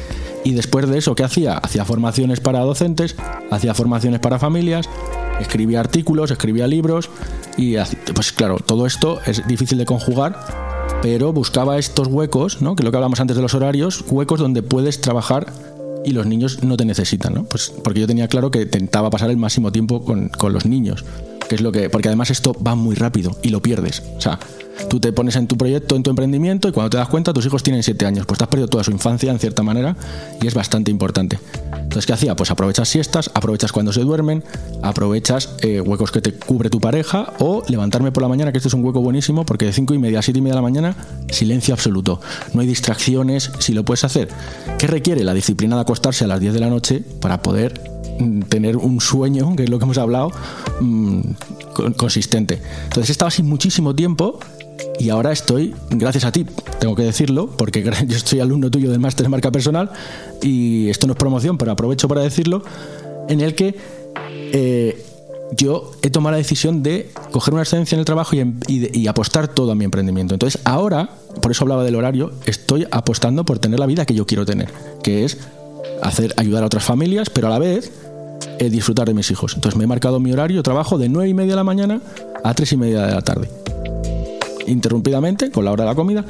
y 0.45 0.53
después 0.53 0.89
de 0.89 0.99
eso, 0.99 1.17
¿qué 1.17 1.25
hacía? 1.25 1.59
Hacía 1.59 1.85
formaciones 1.85 2.39
para 2.39 2.61
docentes, 2.61 3.17
hacía 3.51 3.75
formaciones 3.75 4.21
para 4.21 4.39
familias, 4.39 4.89
escribía 5.41 5.81
artículos, 5.81 6.31
escribía 6.31 6.69
libros, 6.69 7.11
y 7.57 7.75
pues 8.15 8.31
claro, 8.31 8.59
todo 8.65 8.87
esto 8.87 9.19
es 9.27 9.45
difícil 9.49 9.79
de 9.79 9.85
conjugar 9.85 10.72
pero 11.03 11.33
buscaba 11.33 11.79
estos 11.79 12.09
huecos, 12.09 12.63
¿no? 12.63 12.77
que 12.77 12.83
es 12.83 12.85
lo 12.85 12.91
que 12.91 12.97
hablamos 12.97 13.21
antes 13.21 13.37
de 13.37 13.43
los 13.43 13.55
horarios, 13.55 14.05
huecos 14.09 14.39
donde 14.39 14.63
puedes 14.63 15.01
trabajar 15.01 15.53
y 16.05 16.13
los 16.13 16.27
niños 16.27 16.63
no 16.63 16.77
te 16.77 16.85
necesitan, 16.85 17.35
¿no? 17.35 17.45
Pues 17.45 17.73
porque 17.83 18.01
yo 18.01 18.07
tenía 18.07 18.29
claro 18.29 18.51
que 18.51 18.63
intentaba 18.63 19.11
pasar 19.11 19.31
el 19.31 19.37
máximo 19.37 19.71
tiempo 19.73 20.05
con, 20.05 20.29
con 20.29 20.53
los 20.53 20.67
niños, 20.67 21.05
que 21.49 21.55
es 21.55 21.61
lo 21.61 21.73
que, 21.73 21.91
porque 21.91 22.09
además 22.09 22.31
esto 22.31 22.57
va 22.67 22.75
muy 22.75 22.95
rápido 22.97 23.37
y 23.43 23.51
lo 23.51 23.61
pierdes, 23.61 24.03
o 24.17 24.21
sea, 24.21 24.39
Tú 24.89 25.01
te 25.01 25.13
pones 25.13 25.37
en 25.37 25.47
tu 25.47 25.57
proyecto, 25.57 25.97
en 25.97 26.03
tu 26.03 26.11
emprendimiento 26.11 26.69
y 26.69 26.73
cuando 26.73 26.91
te 26.91 26.97
das 26.97 27.09
cuenta 27.09 27.33
tus 27.33 27.47
hijos 27.47 27.63
tienen 27.63 27.83
7 27.83 28.07
años, 28.07 28.27
pues 28.27 28.39
te 28.39 28.45
has 28.45 28.51
perdido 28.51 28.69
toda 28.69 28.85
su 28.85 28.91
infancia 28.91 29.31
en 29.31 29.39
cierta 29.39 29.63
manera 29.63 29.97
y 30.41 30.47
es 30.47 30.55
bastante 30.55 30.91
importante. 30.91 31.39
Entonces, 31.93 32.07
¿qué 32.07 32.15
hacía? 32.15 32.35
Pues 32.37 32.51
aprovechas 32.51 32.89
siestas, 32.89 33.31
aprovechas 33.35 33.71
cuando 33.71 33.93
se 33.93 34.01
duermen, 34.01 34.43
aprovechas 34.83 35.51
eh, 35.61 35.81
huecos 35.81 36.11
que 36.11 36.23
te 36.23 36.33
cubre 36.33 36.71
tu 36.71 36.81
pareja 36.81 37.33
o 37.39 37.63
levantarme 37.69 38.13
por 38.13 38.23
la 38.23 38.29
mañana, 38.29 38.51
que 38.51 38.59
este 38.59 38.69
es 38.69 38.75
un 38.75 38.85
hueco 38.85 39.01
buenísimo 39.01 39.45
porque 39.45 39.67
de 39.67 39.73
5 39.75 39.93
y 39.93 39.99
media 39.99 40.21
a 40.21 40.23
7 40.23 40.39
y 40.39 40.43
media 40.43 40.55
de 40.55 40.57
la 40.57 40.63
mañana, 40.63 40.97
silencio 41.31 41.75
absoluto. 41.75 42.21
No 42.55 42.63
hay 42.63 42.67
distracciones, 42.67 43.51
si 43.59 43.75
lo 43.75 43.85
puedes 43.85 44.05
hacer. 44.05 44.29
¿Qué 44.79 44.87
requiere? 44.87 45.23
La 45.23 45.35
disciplina 45.35 45.77
de 45.77 45.83
acostarse 45.83 46.25
a 46.25 46.29
las 46.29 46.41
10 46.41 46.55
de 46.55 46.61
la 46.61 46.71
noche 46.71 47.03
para 47.21 47.43
poder 47.43 47.79
mm, 48.19 48.41
tener 48.43 48.79
un 48.79 49.01
sueño, 49.01 49.55
que 49.55 49.65
es 49.65 49.71
lo 49.71 49.79
que 49.79 49.85
hemos 49.85 49.99
hablado, 49.99 50.33
mm, 50.81 51.21
consistente. 51.97 52.61
Entonces 52.85 53.11
estado 53.11 53.29
así 53.29 53.43
muchísimo 53.43 53.95
tiempo 53.95 54.39
y 54.99 55.11
ahora 55.11 55.33
estoy, 55.33 55.75
gracias 55.91 56.25
a 56.25 56.33
ti, 56.33 56.47
tengo 56.79 56.95
que 56.95 57.03
decirlo, 57.03 57.49
porque 57.49 57.83
yo 58.07 58.19
soy 58.19 58.41
alumno 58.41 58.71
tuyo 58.71 58.91
del 58.91 59.01
máster 59.01 59.25
de 59.25 59.31
marca 59.31 59.51
personal 59.51 59.91
y 60.43 60.89
esto 60.89 61.07
no 61.07 61.15
es 61.15 61.19
promoción, 61.19 61.59
pero 61.59 61.73
aprovecho 61.73 62.09
para 62.09 62.21
decirlo, 62.21 62.63
en 63.29 63.41
el 63.41 63.55
que 63.55 63.75
eh, 64.27 65.05
yo 65.57 65.91
he 66.03 66.11
tomado 66.11 66.33
la 66.33 66.39
decisión 66.39 66.83
de 66.83 67.11
coger 67.31 67.55
una 67.55 67.63
excelencia 67.63 67.97
en 67.97 68.01
el 68.01 68.05
trabajo 68.05 68.37
y, 68.37 68.55
y, 68.69 69.07
apostar 69.07 69.49
todo 69.49 69.73
a 69.73 69.75
mi 69.75 69.85
emprendimiento. 69.85 70.35
Entonces 70.35 70.61
ahora, 70.65 71.11
por 71.41 71.51
eso 71.51 71.65
hablaba 71.65 71.85
del 71.85 71.97
horario, 71.97 72.33
estoy 72.47 72.87
apostando 72.91 73.45
por 73.45 73.59
tener 73.59 73.79
la 73.81 73.87
vida 73.87 74.07
que 74.07 74.15
yo 74.15 74.27
quiero 74.27 74.47
tener, 74.47 74.71
que 75.03 75.25
es 75.25 75.39
hacer 76.01 76.33
ayudar 76.37 76.63
a 76.63 76.67
otras 76.67 76.85
familias, 76.85 77.29
pero 77.29 77.49
a 77.49 77.51
la 77.51 77.59
vez 77.59 77.93
eh, 78.59 78.71
disfrutar 78.71 79.09
de 79.09 79.15
mis 79.15 79.31
hijos. 79.31 79.55
Entonces 79.55 79.77
me 79.77 79.85
he 79.85 79.87
marcado 79.87 80.21
mi 80.21 80.33
horario, 80.33 80.63
trabajo 80.63 80.97
de 80.97 81.09
9 81.09 81.29
y 81.29 81.35
media 81.35 81.51
de 81.51 81.57
la 81.57 81.65
mañana 81.65 82.01
a 82.45 82.55
3 82.55 82.73
y 82.73 82.77
media 82.77 83.07
de 83.07 83.15
la 83.15 83.23
tarde 83.23 83.49
interrumpidamente 84.73 85.51
con 85.51 85.65
la 85.65 85.73
hora 85.73 85.85
de 85.85 85.91
la 85.91 85.95
comida. 85.95 86.25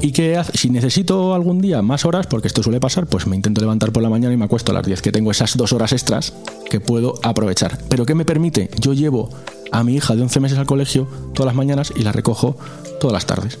Y 0.00 0.12
que 0.12 0.40
si 0.54 0.70
necesito 0.70 1.34
algún 1.34 1.60
día 1.60 1.82
más 1.82 2.04
horas, 2.04 2.26
porque 2.26 2.46
esto 2.46 2.62
suele 2.62 2.78
pasar, 2.78 3.06
pues 3.06 3.26
me 3.26 3.34
intento 3.34 3.60
levantar 3.60 3.90
por 3.90 4.02
la 4.02 4.10
mañana 4.10 4.34
y 4.34 4.36
me 4.36 4.44
acuesto 4.44 4.70
a 4.72 4.74
las 4.74 4.86
10, 4.86 5.02
que 5.02 5.12
tengo 5.12 5.30
esas 5.30 5.56
dos 5.56 5.72
horas 5.72 5.92
extras 5.92 6.34
que 6.70 6.80
puedo 6.80 7.14
aprovechar. 7.22 7.78
Pero 7.88 8.06
¿qué 8.06 8.14
me 8.14 8.24
permite? 8.24 8.70
Yo 8.78 8.92
llevo 8.92 9.30
a 9.72 9.82
mi 9.82 9.94
hija 9.94 10.14
de 10.14 10.22
11 10.22 10.40
meses 10.40 10.58
al 10.58 10.66
colegio 10.66 11.08
todas 11.34 11.46
las 11.46 11.56
mañanas 11.56 11.92
y 11.96 12.02
la 12.02 12.12
recojo 12.12 12.56
todas 13.00 13.12
las 13.12 13.26
tardes. 13.26 13.58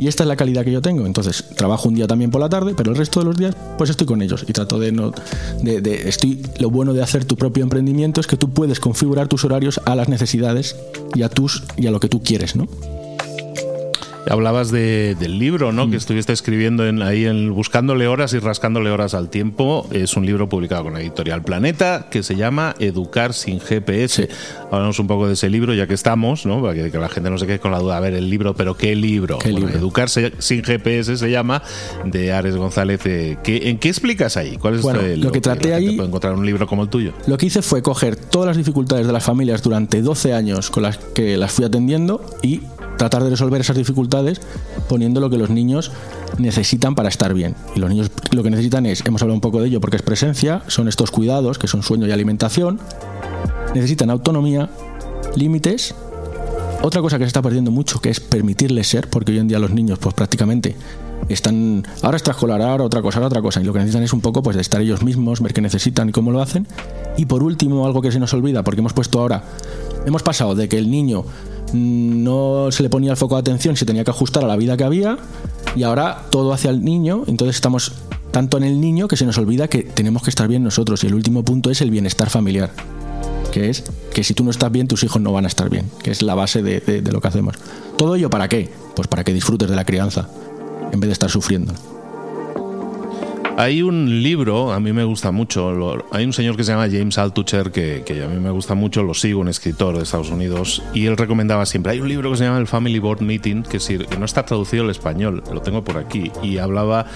Y 0.00 0.08
esta 0.08 0.24
es 0.24 0.28
la 0.28 0.36
calidad 0.36 0.64
que 0.64 0.72
yo 0.72 0.80
tengo. 0.80 1.04
Entonces, 1.04 1.44
trabajo 1.56 1.88
un 1.88 1.94
día 1.94 2.06
también 2.06 2.30
por 2.30 2.40
la 2.40 2.48
tarde, 2.48 2.72
pero 2.74 2.90
el 2.90 2.96
resto 2.96 3.20
de 3.20 3.26
los 3.26 3.36
días, 3.36 3.54
pues 3.76 3.90
estoy 3.90 4.06
con 4.06 4.22
ellos. 4.22 4.46
Y 4.48 4.52
trato 4.52 4.78
de 4.78 4.92
no. 4.92 5.12
De, 5.62 6.08
estoy, 6.08 6.42
lo 6.58 6.70
bueno 6.70 6.94
de 6.94 7.02
hacer 7.02 7.26
tu 7.26 7.36
propio 7.36 7.62
emprendimiento 7.62 8.20
es 8.20 8.26
que 8.26 8.38
tú 8.38 8.50
puedes 8.50 8.80
configurar 8.80 9.28
tus 9.28 9.44
horarios 9.44 9.78
a 9.84 9.94
las 9.94 10.08
necesidades 10.08 10.74
y 11.14 11.22
a 11.22 11.28
tus 11.28 11.64
y 11.76 11.86
a 11.86 11.90
lo 11.90 12.00
que 12.00 12.08
tú 12.08 12.22
quieres, 12.22 12.56
¿no? 12.56 12.66
Hablabas 14.28 14.70
del 14.70 15.38
libro, 15.38 15.72
¿no? 15.72 15.86
Que 15.86 15.96
mm. 15.96 15.98
estuviste 15.98 16.32
escribiendo 16.32 16.86
en, 16.86 17.02
ahí 17.02 17.24
en 17.24 17.54
Buscándole 17.54 18.06
horas 18.06 18.32
y 18.32 18.38
rascándole 18.38 18.90
horas 18.90 19.14
al 19.14 19.28
tiempo. 19.28 19.88
Es 19.90 20.16
un 20.16 20.26
libro 20.26 20.48
publicado 20.48 20.84
con 20.84 20.94
la 20.94 21.00
editorial 21.00 21.42
Planeta 21.42 22.08
que 22.10 22.22
se 22.22 22.36
llama 22.36 22.74
Educar 22.78 23.32
sin 23.32 23.60
GPS. 23.60 24.28
Hablamos 24.70 24.98
un 24.98 25.06
poco 25.06 25.26
de 25.26 25.34
ese 25.34 25.48
libro 25.48 25.74
ya 25.74 25.86
que 25.86 25.94
estamos, 25.94 26.46
¿no? 26.46 26.62
Para 26.62 26.74
que, 26.74 26.98
la 26.98 27.08
gente 27.08 27.30
no 27.30 27.38
se 27.38 27.46
quede 27.46 27.58
con 27.58 27.72
la 27.72 27.78
duda. 27.78 27.96
A 27.96 28.00
ver, 28.00 28.14
el 28.14 28.28
libro, 28.28 28.54
pero 28.54 28.76
¿qué 28.76 28.94
libro? 28.94 29.38
Educar 29.44 30.08
sin 30.08 30.62
GPS 30.62 31.16
se 31.16 31.30
llama 31.30 31.62
de 32.04 32.32
Ares 32.32 32.56
González. 32.56 33.00
Eh, 33.06 33.38
¿En 33.44 33.78
qué 33.78 33.88
explicas 33.88 34.36
ahí? 34.36 34.56
¿Cuál 34.56 34.76
es 34.76 34.82
bueno, 34.82 35.00
lo, 35.16 35.32
que 35.32 35.40
traté 35.40 35.74
ahí? 35.74 35.96
Puede 35.96 36.08
encontrar 36.08 36.34
un 36.34 36.46
libro 36.46 36.66
como 36.66 36.82
el 36.82 36.88
tuyo. 36.88 37.12
Lo 37.26 37.36
que 37.38 37.46
hice 37.46 37.62
fue 37.62 37.82
coger 37.82 38.16
todas 38.16 38.48
las 38.48 38.56
dificultades 38.56 39.06
de 39.06 39.12
las 39.12 39.24
familias 39.24 39.62
durante 39.62 40.02
12 40.02 40.34
años 40.34 40.70
con 40.70 40.82
las 40.82 40.98
que 40.98 41.36
las 41.36 41.52
fui 41.52 41.64
atendiendo 41.64 42.24
y 42.42 42.60
tratar 43.00 43.24
de 43.24 43.30
resolver 43.30 43.62
esas 43.62 43.76
dificultades 43.76 44.42
poniendo 44.86 45.22
lo 45.22 45.30
que 45.30 45.38
los 45.38 45.48
niños 45.48 45.90
necesitan 46.36 46.94
para 46.94 47.08
estar 47.08 47.32
bien. 47.32 47.54
Y 47.74 47.80
los 47.80 47.88
niños 47.88 48.10
lo 48.30 48.42
que 48.42 48.50
necesitan 48.50 48.84
es, 48.84 49.02
hemos 49.06 49.22
hablado 49.22 49.36
un 49.36 49.40
poco 49.40 49.62
de 49.62 49.68
ello 49.68 49.80
porque 49.80 49.96
es 49.96 50.02
presencia, 50.02 50.62
son 50.66 50.86
estos 50.86 51.10
cuidados 51.10 51.58
que 51.58 51.66
son 51.66 51.82
sueño 51.82 52.06
y 52.06 52.12
alimentación, 52.12 52.78
necesitan 53.74 54.10
autonomía, 54.10 54.68
límites. 55.34 55.94
Otra 56.82 57.00
cosa 57.00 57.16
que 57.16 57.24
se 57.24 57.28
está 57.28 57.40
perdiendo 57.40 57.70
mucho 57.70 58.00
que 58.00 58.10
es 58.10 58.20
permitirles 58.20 58.88
ser, 58.88 59.08
porque 59.08 59.32
hoy 59.32 59.38
en 59.38 59.48
día 59.48 59.58
los 59.58 59.70
niños 59.70 59.98
pues 59.98 60.14
prácticamente 60.14 60.76
están 61.30 61.86
ahora 62.02 62.18
extraescolar, 62.18 62.60
ahora 62.60 62.84
otra 62.84 63.00
cosa, 63.00 63.16
ahora 63.16 63.28
otra 63.28 63.40
cosa, 63.40 63.62
y 63.62 63.64
lo 63.64 63.72
que 63.72 63.78
necesitan 63.78 64.02
es 64.02 64.12
un 64.12 64.20
poco 64.20 64.42
pues 64.42 64.56
de 64.56 64.62
estar 64.62 64.82
ellos 64.82 65.02
mismos, 65.02 65.40
ver 65.40 65.54
qué 65.54 65.62
necesitan 65.62 66.10
y 66.10 66.12
cómo 66.12 66.32
lo 66.32 66.42
hacen. 66.42 66.66
Y 67.16 67.24
por 67.24 67.42
último, 67.42 67.86
algo 67.86 68.02
que 68.02 68.12
se 68.12 68.20
nos 68.20 68.34
olvida, 68.34 68.62
porque 68.62 68.80
hemos 68.80 68.92
puesto 68.92 69.20
ahora, 69.20 69.42
hemos 70.04 70.22
pasado 70.22 70.54
de 70.54 70.68
que 70.68 70.76
el 70.76 70.90
niño 70.90 71.24
no 71.72 72.68
se 72.70 72.82
le 72.82 72.90
ponía 72.90 73.12
el 73.12 73.16
foco 73.16 73.36
de 73.36 73.40
atención, 73.40 73.76
se 73.76 73.86
tenía 73.86 74.04
que 74.04 74.10
ajustar 74.10 74.44
a 74.44 74.46
la 74.46 74.56
vida 74.56 74.76
que 74.76 74.84
había 74.84 75.18
y 75.76 75.82
ahora 75.82 76.26
todo 76.30 76.52
hacia 76.52 76.70
el 76.70 76.84
niño, 76.84 77.24
entonces 77.26 77.56
estamos 77.56 77.92
tanto 78.30 78.56
en 78.56 78.64
el 78.64 78.80
niño 78.80 79.08
que 79.08 79.16
se 79.16 79.26
nos 79.26 79.38
olvida 79.38 79.68
que 79.68 79.82
tenemos 79.82 80.22
que 80.22 80.30
estar 80.30 80.48
bien 80.48 80.62
nosotros 80.62 81.02
y 81.04 81.06
el 81.06 81.14
último 81.14 81.44
punto 81.44 81.70
es 81.70 81.80
el 81.80 81.90
bienestar 81.90 82.30
familiar, 82.30 82.70
que 83.52 83.70
es 83.70 83.84
que 84.12 84.24
si 84.24 84.34
tú 84.34 84.44
no 84.44 84.50
estás 84.50 84.70
bien 84.70 84.88
tus 84.88 85.02
hijos 85.02 85.20
no 85.20 85.32
van 85.32 85.44
a 85.44 85.48
estar 85.48 85.68
bien, 85.68 85.90
que 86.02 86.10
es 86.10 86.22
la 86.22 86.34
base 86.34 86.62
de, 86.62 86.80
de 86.80 87.12
lo 87.12 87.20
que 87.20 87.28
hacemos. 87.28 87.56
¿Todo 87.96 88.14
ello 88.14 88.30
para 88.30 88.48
qué? 88.48 88.70
Pues 88.94 89.08
para 89.08 89.24
que 89.24 89.32
disfrutes 89.32 89.68
de 89.68 89.76
la 89.76 89.84
crianza 89.84 90.28
en 90.92 91.00
vez 91.00 91.08
de 91.08 91.12
estar 91.12 91.30
sufriendo. 91.30 91.72
Hay 93.56 93.82
un 93.82 94.22
libro, 94.22 94.72
a 94.72 94.80
mí 94.80 94.92
me 94.92 95.04
gusta 95.04 95.30
mucho, 95.32 96.02
hay 96.12 96.24
un 96.24 96.32
señor 96.32 96.56
que 96.56 96.64
se 96.64 96.72
llama 96.72 96.88
James 96.90 97.18
Altucher, 97.18 97.70
que, 97.70 98.22
a 98.24 98.28
mí 98.28 98.40
me 98.40 98.50
gusta 98.50 98.74
mucho, 98.74 99.02
lo 99.02 99.12
sigo, 99.12 99.40
un 99.40 99.48
escritor 99.48 99.96
de 99.96 100.02
Estados 100.02 100.30
Unidos, 100.30 100.82
y 100.94 101.06
él 101.06 101.16
recomendaba 101.16 101.66
siempre, 101.66 101.92
hay 101.92 102.00
un 102.00 102.08
libro 102.08 102.30
que 102.30 102.38
se 102.38 102.44
llama 102.44 102.58
El 102.58 102.66
Family 102.66 102.98
Board 102.98 103.20
Meeting, 103.20 103.62
que, 103.62 103.78
que 103.78 104.16
no 104.18 104.24
está 104.24 104.44
traducido 104.46 104.84
al 104.84 104.90
español, 104.90 105.42
lo 105.52 105.60
tengo 105.60 105.84
por 105.84 105.98
aquí, 105.98 106.30
y 106.42 106.58
hablaba, 106.58 107.06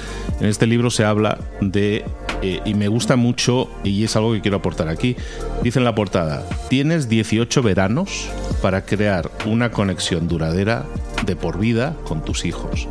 en 0.41 0.47
este 0.47 0.67
libro 0.67 0.91
se 0.91 1.05
habla 1.05 1.39
de, 1.61 2.05
eh, 2.43 2.61
y 2.65 2.75
me 2.75 2.89
gusta 2.89 3.17
mucho, 3.17 3.71
y 3.83 4.05
es 4.05 4.15
algo 4.17 4.33
que 4.33 4.43
quiero 4.43 4.59
aportar 4.59 4.89
aquí, 4.89 5.17
dice 5.63 5.79
en 5.79 5.85
la 5.85 5.95
portada, 5.95 6.47
tienes 6.69 7.09
18 7.09 7.63
veranos 7.63 8.29
para 8.61 8.85
crear 8.85 9.31
una 9.47 9.71
conexión 9.71 10.29
duradera 10.29 10.85
de 11.27 11.37
por 11.37 11.59
vida 11.59 11.97
con 12.05 12.25
tus 12.25 12.45
hijos. 12.45 12.89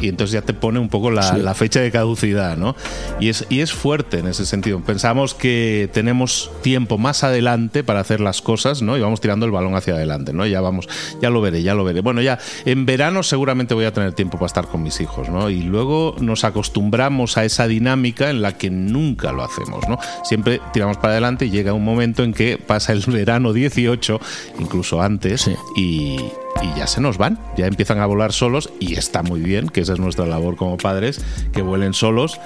Y 0.00 0.08
entonces 0.08 0.32
ya 0.32 0.42
te 0.42 0.54
pone 0.54 0.78
un 0.78 0.88
poco 0.88 1.10
la, 1.10 1.54
fecha 1.54 1.80
de 1.80 1.90
caducidad, 1.90 2.56
¿no? 2.56 2.76
Y 3.20 3.28
es, 3.28 3.46
y 3.48 3.60
es 3.60 3.72
fuerte 3.72 4.18
en 4.18 4.28
ese 4.28 4.46
sentido. 4.46 4.80
Pensamos 4.80 5.34
que 5.34 5.90
tenemos 5.92 6.50
tiempo 6.62 6.98
más 6.98 7.24
adelante 7.24 7.82
para 7.82 8.00
hacer 8.00 8.20
las 8.20 8.42
cosas, 8.42 8.80
¿no? 8.82 8.96
Y 8.96 9.00
vamos 9.00 9.20
tirando 9.20 9.46
el 9.46 9.52
balón 9.52 9.74
hacia 9.74 9.94
adelante, 9.94 10.32
¿no? 10.32 10.46
Ya 10.46 10.60
vamos, 10.60 10.88
ya 11.20 11.30
lo 11.30 11.40
veré, 11.40 11.62
ya 11.62 11.74
lo 11.74 11.84
veré. 11.84 12.00
Bueno, 12.00 12.22
ya 12.22 12.38
en 12.64 12.86
verano 12.86 13.22
seguramente 13.22 13.74
voy 13.74 13.86
a 13.86 13.92
tener 13.92 14.12
tiempo 14.12 14.38
para 14.38 14.46
estar 14.46 14.68
con 14.68 14.82
mis 14.82 15.00
hijos, 15.00 15.28
¿no? 15.28 15.50
Y 15.50 15.62
luego 15.62 16.14
nos 16.20 16.44
acostumbramos 16.44 17.36
a 17.36 17.44
esa 17.44 17.66
dinámica 17.66 18.30
en 18.30 18.42
la 18.42 18.56
que 18.56 18.70
nunca 18.70 19.32
lo 19.32 19.42
hacemos, 19.42 19.88
¿no? 19.88 19.98
Siempre 20.22 20.60
tiramos 20.72 20.96
para 20.98 21.12
adelante 21.12 21.46
y 21.46 21.50
llega 21.50 21.72
un 21.72 21.84
momento 21.84 22.22
en 22.22 22.32
que 22.32 22.58
pasa 22.58 22.92
el 22.92 23.02
verano 23.06 23.52
18, 23.52 24.20
incluso 24.60 25.02
antes, 25.02 25.50
y 25.76 26.18
y 26.62 26.78
ya 26.78 26.86
se 26.86 27.00
nos 27.00 27.18
van, 27.18 27.38
ya 27.56 27.66
empiezan 27.66 28.00
a 28.00 28.06
volar 28.06 28.32
solos 28.32 28.70
y 28.80 28.94
está 28.94 29.22
muy 29.22 29.40
bien, 29.40 29.68
que 29.68 29.80
esa 29.80 29.92
es 29.92 29.98
nuestra 29.98 30.26
labor 30.26 30.56
como 30.56 30.76
padres, 30.76 31.20
que 31.52 31.62
vuelen 31.62 31.94
solos, 31.94 32.40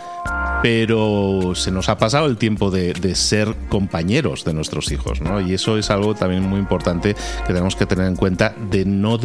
pero 0.62 1.54
se 1.54 1.70
nos 1.70 1.88
ha 1.88 1.98
pasado 1.98 2.26
el 2.26 2.36
tiempo 2.36 2.70
de, 2.70 2.92
ser 3.14 3.54
compañeros 3.68 4.44
de 4.44 4.54
nuestros 4.54 4.90
hijos, 4.92 5.20
¿no? 5.20 5.40
Y 5.40 5.54
eso 5.54 5.76
es 5.76 5.90
algo 5.90 6.14
también 6.14 6.48
muy 6.48 6.58
importante 6.58 7.14
que 7.14 7.52
tenemos 7.52 7.76
que 7.76 7.86
tener 7.86 8.06
en 8.06 8.16
cuenta 8.16 8.54
de 8.70 8.84
no, 8.84 9.18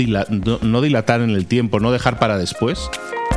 no 0.62 0.82
dilatar 0.82 1.21
en 1.21 1.30
el 1.30 1.45
tiempo, 1.45 1.80
no 1.80 1.91
dejar 1.91 2.19
para 2.19 2.38
después 2.38 2.89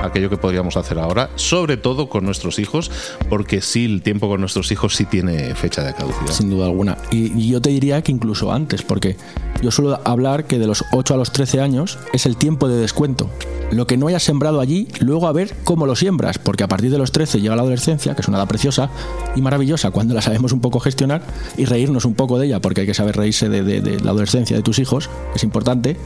aquello 0.03 0.31
que 0.31 0.37
podríamos 0.37 0.77
hacer 0.77 0.99
ahora, 0.99 1.31
sobre 1.37 1.77
todo 1.77 2.09
con 2.09 2.25
nuestros 2.25 2.59
hijos, 2.59 2.91
porque 3.29 3.61
sí, 3.61 3.85
el 3.85 4.03
tiempo 4.03 4.29
con 4.29 4.41
nuestros 4.41 4.71
hijos 4.73 4.95
sí 4.97 5.05
tiene 5.05 5.55
fecha 5.55 5.83
de 5.83 5.95
caducidad. 5.95 6.33
Sin 6.33 6.51
duda 6.51 6.67
alguna. 6.67 6.97
Y, 7.11 7.51
yo 7.51 7.61
te 7.61 7.71
diría 7.71 8.03
que 8.03 8.13
incluso 8.13 8.53
antes, 8.53 8.83
porque 8.83 9.17
yo 9.63 9.71
suelo 9.71 10.01
hablar 10.05 10.45
que 10.45 10.59
de 10.59 10.67
los 10.67 10.85
8 10.93 11.15
a 11.15 11.17
los 11.17 11.33
13 11.33 11.61
años 11.61 11.99
es 12.13 12.27
el 12.27 12.37
tiempo 12.37 12.69
de 12.69 12.77
descuento. 12.77 13.31
Lo 13.71 13.87
que 13.87 13.97
no 13.97 14.09
hayas 14.09 14.23
sembrado 14.23 14.61
allí, 14.61 14.89
luego 15.01 15.29
a 15.29 15.33
ver 15.33 15.55
cómo 15.65 15.87
lo 15.87 15.95
siembras, 15.95 16.39
porque 16.39 16.65
a 16.65 16.69
partir 16.69 16.91
de 16.91 16.99
los 16.99 17.13
13 17.13 17.41
llega 17.41 17.55
la 17.55 17.63
adolescencia, 17.63 18.15
que 18.15 18.23
es 18.23 18.29
una 18.29 18.39
edad 18.39 18.49
preciosa 18.49 18.91
y 19.37 19.43
maravillosa 19.43 19.91
cuando 19.93 20.15
la 20.15 20.23
sabemos 20.23 20.53
un 20.53 20.61
poco 20.61 20.81
gestionar 20.81 21.23
y 21.57 21.67
reírnos 21.67 22.05
un 22.05 22.15
poco 22.15 22.39
de 22.39 22.47
ella, 22.47 22.61
porque 22.61 22.81
hay 22.81 22.87
que 22.87 22.95
saber 22.95 23.17
reírse 23.17 23.49
de, 23.49 23.63
de 23.63 24.01
la 24.01 24.11
adolescencia 24.11 24.57
de 24.57 24.63
tus 24.63 24.79
hijos, 24.79 25.09
es 25.35 25.45
importante. 25.45 25.97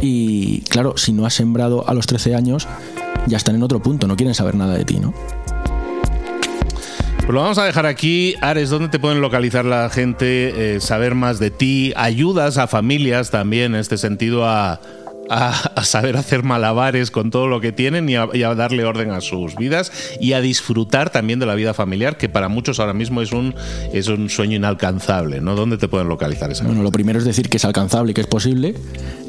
Y 0.00 0.62
claro, 0.62 0.96
si 0.96 1.12
no 1.12 1.26
has 1.26 1.34
sembrado 1.34 1.88
a 1.88 1.94
los 1.94 2.06
13 2.06 2.34
años, 2.34 2.66
ya 3.26 3.36
están 3.36 3.54
en 3.54 3.62
otro 3.62 3.82
punto, 3.82 4.08
no 4.08 4.16
quieren 4.16 4.34
saber 4.34 4.54
nada 4.54 4.74
de 4.74 4.84
ti, 4.84 4.98
¿no? 4.98 5.12
Pues 7.22 7.34
lo 7.34 7.40
vamos 7.40 7.58
a 7.58 7.64
dejar 7.64 7.86
aquí. 7.86 8.34
Ares, 8.40 8.68
¿dónde 8.68 8.88
te 8.88 8.98
pueden 8.98 9.20
localizar 9.20 9.64
la 9.64 9.88
gente? 9.90 10.74
Eh, 10.74 10.80
saber 10.80 11.14
más 11.14 11.38
de 11.38 11.52
ti. 11.52 11.92
Ayudas 11.94 12.58
a 12.58 12.66
familias 12.66 13.30
también 13.30 13.74
en 13.74 13.80
este 13.80 13.96
sentido 13.96 14.44
a 14.44 14.80
a, 15.32 15.82
saber 15.84 16.16
hacer 16.16 16.42
malabares 16.42 17.10
con 17.10 17.30
todo 17.30 17.48
lo 17.48 17.60
que 17.60 17.72
tienen 17.72 18.08
y 18.08 18.16
a, 18.16 18.54
darle 18.54 18.84
orden 18.84 19.10
a 19.10 19.20
sus 19.20 19.56
vidas 19.56 19.92
y 20.20 20.34
a 20.34 20.40
disfrutar 20.40 21.10
también 21.10 21.38
de 21.38 21.46
la 21.46 21.54
vida 21.54 21.74
familiar, 21.74 22.18
que 22.18 22.28
para 22.28 22.48
muchos 22.48 22.78
ahora 22.80 22.92
mismo 22.92 23.22
es 23.22 23.32
un, 23.32 23.54
es 23.92 24.08
un 24.08 24.28
sueño 24.28 24.56
inalcanzable. 24.56 25.40
¿no? 25.40 25.54
¿Dónde 25.54 25.78
te 25.78 25.88
pueden 25.88 26.08
localizar 26.08 26.50
esa 26.50 26.64
Bueno, 26.64 26.82
lo 26.82 26.92
primero 26.92 27.18
es 27.18 27.24
decir 27.24 27.48
que 27.48 27.56
es 27.56 27.64
alcanzable 27.64 28.12
y 28.12 28.14
que 28.14 28.20
es 28.20 28.26
posible. 28.26 28.74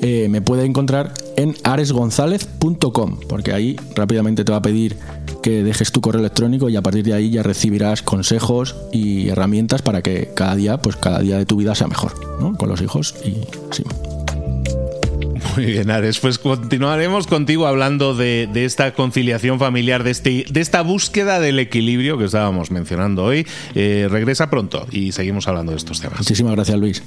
Eh, 0.02 0.28
me 0.30 0.42
puede 0.42 0.66
encontrar 0.66 1.13
en 1.38 1.56
aresgonzalez.com, 1.63 3.20
porque 3.28 3.54
ahí 3.54 3.78
rápidamente 3.96 4.44
te 4.44 4.52
va 4.52 4.58
a 4.58 4.62
pedir 4.62 4.98
que 5.42 5.63
dejes 5.63 5.92
tu 5.92 6.02
correo 6.02 6.20
electrónico 6.20 6.70
y 6.70 6.76
a 6.76 6.82
partir 6.82 7.04
de 7.04 7.13
ahí 7.13 7.30
ya 7.30 7.44
recibirás 7.44 8.02
consejos 8.02 8.76
y 8.92 9.30
herramientas 9.30 9.82
para 9.82 10.02
que 10.02 10.32
cada 10.36 10.56
día, 10.56 10.78
pues 10.78 10.96
cada 10.96 11.20
día 11.20 11.38
de 11.38 11.46
tu 11.46 11.58
vida 11.58 11.76
sea 11.76 11.88
mejor, 11.88 12.13
¿no? 12.39 12.56
Con 12.58 12.70
los 12.70 12.82
hijos 12.82 13.16
y 13.26 13.38
así. 13.70 13.84
Muy 15.56 15.66
bien, 15.66 15.92
Ares. 15.92 16.20
Pues 16.20 16.39
continuaremos 16.39 17.28
contigo 17.28 17.68
hablando 17.68 18.16
de, 18.16 18.50
esta 18.56 18.94
conciliación 18.94 19.60
familiar, 19.60 20.04
de, 20.04 20.12
este, 20.12 20.46
de 20.50 20.62
esta 20.62 20.82
búsqueda 20.82 21.39
del 21.39 21.60
equilibrio 21.60 22.18
que 22.18 22.26
estábamos 22.26 22.72
mencionando 22.72 23.24
hoy. 23.24 23.46
Eh, 23.76 24.08
regresa 24.10 24.50
pronto 24.50 24.88
y 24.92 25.12
seguimos 25.12 25.48
hablando 25.48 25.72
de 25.72 25.78
estos 25.78 26.02
temas. 26.02 26.20
Muchísimas 26.20 26.54
gracias, 26.54 26.78
Luis. 26.78 27.04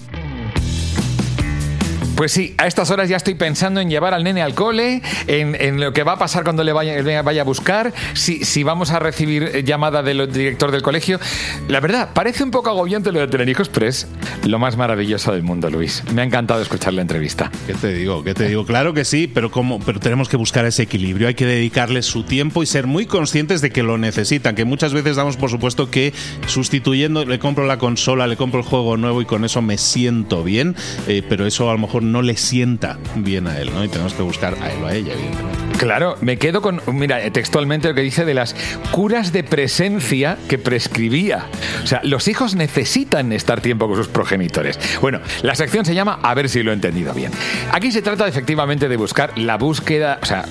Pues 2.17 2.33
sí, 2.33 2.55
a 2.57 2.67
estas 2.67 2.91
horas 2.91 3.11
ya 3.11 3.17
estoy 3.19 3.35
pensando 3.35 3.79
en 3.79 3.91
llevar 3.91 4.15
al 4.15 4.25
nene 4.25 4.41
al 4.41 4.55
cole, 4.55 5.03
en, 5.27 5.79
lo 5.79 5.93
que 5.93 6.03
va 6.03 6.13
a 6.13 6.19
pasar 6.19 6.45
cuando 6.45 6.65
le 6.65 6.73
vaya, 6.73 7.23
vaya 7.23 7.43
a 7.43 7.45
buscar, 7.45 7.93
si, 8.15 8.43
si, 8.43 8.63
vamos 8.63 8.91
a 8.91 8.99
recibir 8.99 9.63
llamada 9.67 10.03
del 10.03 10.33
director 10.33 10.71
del 10.71 10.81
colegio. 10.81 11.21
La 11.69 11.79
verdad, 11.81 12.15
parece 12.15 12.43
un 12.43 12.51
poco 12.51 12.71
agobiante 12.71 13.13
lo 13.13 13.21
de 13.21 13.29
tener 13.29 13.47
hijos, 13.51 13.69
pero 13.69 13.87
es 13.87 14.09
lo 14.47 14.59
más 14.59 14.79
maravilloso 14.79 15.31
del 15.33 15.43
mundo, 15.43 15.69
Luis. 15.69 16.05
Me 16.15 16.23
ha 16.23 16.25
encantado 16.25 16.63
escuchar 16.63 16.95
la 16.95 17.03
entrevista. 17.03 17.51
¿Qué 17.67 17.75
te 17.75 17.93
digo? 17.93 18.25
¿Qué 18.25 18.33
te 18.33 18.49
digo? 18.49 18.65
Claro 18.65 18.95
que 18.95 19.05
sí, 19.05 19.31
pero, 19.33 19.51
como, 19.51 19.79
pero 19.81 20.01
tenemos 20.01 20.31
que 20.31 20.39
buscar 20.39 20.65
ese 20.65 20.85
equilibrio. 20.85 21.29
Hay 21.29 21.35
que 21.35 21.45
dedicarles 21.45 22.07
su 22.07 22.23
tiempo 22.25 22.63
y 22.63 22.67
ser 22.67 22.87
muy 22.87 23.05
conscientes 23.05 23.61
de 23.61 23.69
que 23.69 23.83
lo 23.83 23.99
necesitan, 23.99 24.55
que 24.55 24.65
muchas 24.65 24.95
veces 24.95 25.17
damos 25.17 25.37
por 25.37 25.51
supuesto 25.51 25.91
que 25.91 26.15
sustituyendo, 26.47 27.27
le 27.27 27.39
compro 27.39 27.67
la 27.67 27.77
consola, 27.77 28.27
le 28.27 28.39
compro 28.39 28.61
el 28.61 28.67
juego 28.67 28.97
nuevo 28.97 29.21
y 29.21 29.27
con 29.27 29.45
eso 29.45 29.61
me 29.61 29.77
siento 29.77 30.43
bien, 30.43 30.77
eh, 31.09 31.23
pero 31.29 31.47
eso 31.47 31.69
a 31.69 31.75
lo 31.75 31.79
mejor 31.79 32.06
no 32.07 32.23
le 32.23 32.37
sienta 32.37 32.99
bien 33.17 33.47
a 33.47 33.59
él, 33.59 33.73
¿no? 33.75 33.85
Y 33.85 33.89
tenemos 33.89 34.15
que 34.15 34.23
buscar 34.23 34.57
a 34.63 34.71
él 34.71 34.83
o 34.83 34.87
a 34.87 34.95
ella, 34.95 35.13
evidentemente. 35.13 35.57
Claro, 35.79 36.17
me 36.23 36.39
quedo 36.39 36.63
con, 36.63 36.81
mira, 36.93 37.31
textualmente 37.31 37.89
lo 37.89 37.95
que 37.95 38.01
dice 38.01 38.25
de 38.25 38.33
las 38.33 38.57
curas 38.93 39.33
de 39.33 39.45
presencia 39.45 40.39
que 40.49 40.59
prescribía. 40.59 41.47
O 41.85 41.87
sea, 41.87 42.01
los 42.03 42.29
hijos 42.29 42.55
necesitan 42.55 43.33
estar 43.33 43.61
tiempo 43.61 43.87
con 43.87 43.97
sus 43.97 44.09
progenitores. 44.09 44.79
Bueno, 45.01 45.21
la 45.43 45.55
sección 45.55 45.85
se 45.85 45.95
llama 45.95 46.19
A 46.23 46.35
ver 46.35 46.49
si 46.49 46.63
lo 46.63 46.71
he 46.71 46.75
entendido 46.75 47.13
bien. 47.13 47.31
Aquí 47.73 47.93
se 47.93 48.01
trata 48.01 48.27
efectivamente 48.27 48.89
de 48.89 48.97
buscar 48.97 49.37
la 49.37 49.57
búsqueda, 49.59 50.19
o 50.23 50.27
sea, 50.27 50.47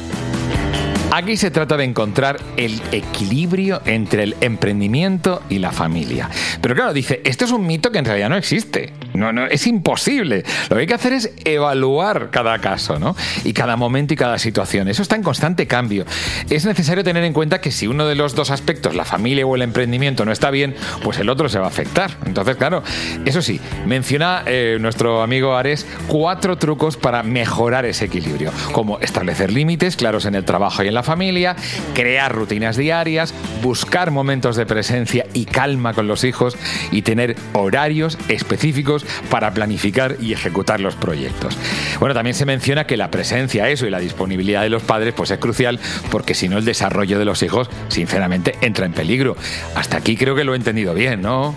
Aquí 1.12 1.38
se 1.38 1.50
trata 1.50 1.78
de 1.78 1.86
encontrar 1.86 2.42
el 2.58 2.82
equilibrio 2.92 3.82
entre 3.86 4.24
el 4.24 4.36
emprendimiento 4.42 5.42
y 5.48 5.60
la 5.60 5.72
familia. 5.72 6.30
Pero 6.60 6.76
claro, 6.76 6.94
dice, 6.94 7.22
esto 7.24 7.46
es 7.46 7.52
un 7.52 7.66
mito 7.66 7.90
que 7.90 8.00
en 8.00 8.06
realidad 8.06 8.28
no 8.28 8.36
existe. 8.36 8.92
No, 9.18 9.32
no, 9.32 9.46
es 9.46 9.68
imposible. 9.68 10.44
Lo 10.70 10.76
que 10.76 10.82
hay 10.82 10.88
que 10.88 10.94
hacer 10.94 11.14
es 11.14 11.32
evaluar 11.44 12.30
cada 12.32 12.60
caso, 12.60 13.00
¿no? 13.00 13.16
Y 13.44 13.54
cada 13.54 13.76
momento 13.76 14.14
y 14.14 14.18
cada 14.18 14.38
situación. 14.40 14.88
Eso 14.88 15.02
está 15.02 15.16
en 15.16 15.24
constante 15.24 15.68
cambio. 15.68 16.06
Es 16.50 16.66
necesario 16.66 17.04
tener 17.04 17.24
en 17.24 17.34
cuenta 17.34 17.62
que 17.62 17.72
si 17.72 17.88
uno 17.88 18.06
de 18.08 18.16
los 18.16 18.36
dos 18.36 18.52
aspectos, 18.52 18.96
la 18.96 19.06
familia 19.06 19.46
o 19.46 19.56
el 19.56 19.62
emprendimiento, 19.62 20.26
no 20.26 20.32
está 20.32 20.52
bien, 20.52 20.76
pues 21.04 21.20
el 21.20 21.30
otro 21.30 21.50
se 21.50 21.60
va 21.60 21.66
a 21.66 21.70
afectar. 21.70 22.12
Entonces, 22.26 22.56
claro, 22.56 22.84
eso 23.26 23.42
sí, 23.42 23.60
menciona 23.86 24.44
eh, 24.46 24.78
nuestro 24.80 25.22
amigo 25.22 25.56
Ares 25.56 25.86
cuatro 26.08 26.58
trucos 26.58 26.98
para 26.98 27.24
mejorar 27.24 27.86
ese 27.86 28.06
equilibrio, 28.06 28.52
como 28.72 29.00
establecer 29.00 29.52
límites 29.52 29.96
claros 29.96 30.26
en 30.26 30.36
el 30.36 30.46
trabajo 30.46 30.84
y 30.84 30.88
en 30.88 30.94
la 30.94 31.04
familia, 31.04 31.56
crear 31.94 32.34
rutinas 32.34 32.78
diarias, 32.78 33.34
buscar 33.62 34.12
momentos 34.12 34.56
de 34.56 34.66
presencia 34.66 35.26
y 35.34 35.46
calma 35.46 35.94
con 35.94 36.08
los 36.08 36.24
hijos 36.24 36.58
y 36.92 37.02
tener 37.02 37.36
horarios 37.54 38.18
específicos 38.28 39.05
para 39.30 39.54
planificar 39.54 40.18
y 40.20 40.34
ejecutar 40.34 40.80
los 40.80 40.96
proyectos. 40.96 41.58
Bueno, 42.00 42.14
también 42.14 42.36
se 42.36 42.46
menciona 42.46 42.86
que 42.86 42.98
la 42.98 43.12
presencia, 43.12 43.70
eso 43.70 43.86
y 43.86 43.90
la 43.90 44.00
disponibilidad 44.00 44.62
de 44.62 44.70
los 44.70 44.84
padres 44.84 45.14
pues 45.16 45.32
es 45.32 45.40
crucial 45.40 45.80
porque 46.12 46.34
si 46.34 46.50
no 46.50 46.58
el 46.58 46.66
desarrollo 46.66 47.20
de 47.20 47.26
los 47.26 47.44
hijos 47.44 47.70
sinceramente 47.88 48.56
entra 48.62 48.86
en 48.86 48.94
peligro. 48.94 49.36
Hasta 49.76 49.98
aquí 49.98 50.18
creo 50.18 50.36
que 50.36 50.44
lo 50.44 50.54
he 50.54 50.58
entendido 50.58 50.94
bien, 50.94 51.22
¿no? 51.22 51.56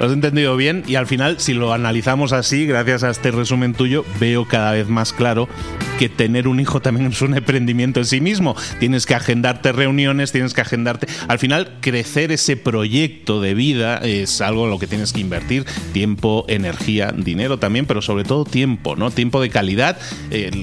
Lo 0.00 0.06
has 0.06 0.12
entendido 0.12 0.56
bien 0.56 0.82
y 0.86 0.94
al 0.94 1.06
final, 1.06 1.40
si 1.40 1.52
lo 1.52 1.74
analizamos 1.74 2.32
así, 2.32 2.64
gracias 2.64 3.04
a 3.04 3.10
este 3.10 3.30
resumen 3.32 3.74
tuyo, 3.74 4.06
veo 4.18 4.46
cada 4.46 4.72
vez 4.72 4.88
más 4.88 5.12
claro 5.12 5.46
que 6.00 6.08
tener 6.08 6.48
un 6.48 6.58
hijo 6.58 6.80
también 6.80 7.08
es 7.08 7.20
un 7.20 7.36
emprendimiento 7.36 8.00
en 8.00 8.06
sí 8.06 8.22
mismo. 8.22 8.56
Tienes 8.78 9.04
que 9.04 9.14
agendarte 9.14 9.70
reuniones, 9.72 10.32
tienes 10.32 10.54
que 10.54 10.62
agendarte. 10.62 11.06
Al 11.28 11.38
final, 11.38 11.76
crecer 11.82 12.32
ese 12.32 12.56
proyecto 12.56 13.42
de 13.42 13.52
vida 13.52 13.98
es 13.98 14.40
algo 14.40 14.64
en 14.64 14.70
lo 14.70 14.78
que 14.78 14.86
tienes 14.86 15.12
que 15.12 15.20
invertir 15.20 15.66
tiempo, 15.92 16.46
energía, 16.48 17.12
dinero 17.14 17.58
también, 17.58 17.84
pero 17.84 18.00
sobre 18.00 18.24
todo 18.24 18.46
tiempo, 18.46 18.96
¿no? 18.96 19.10
Tiempo 19.10 19.42
de 19.42 19.50
calidad. 19.50 19.98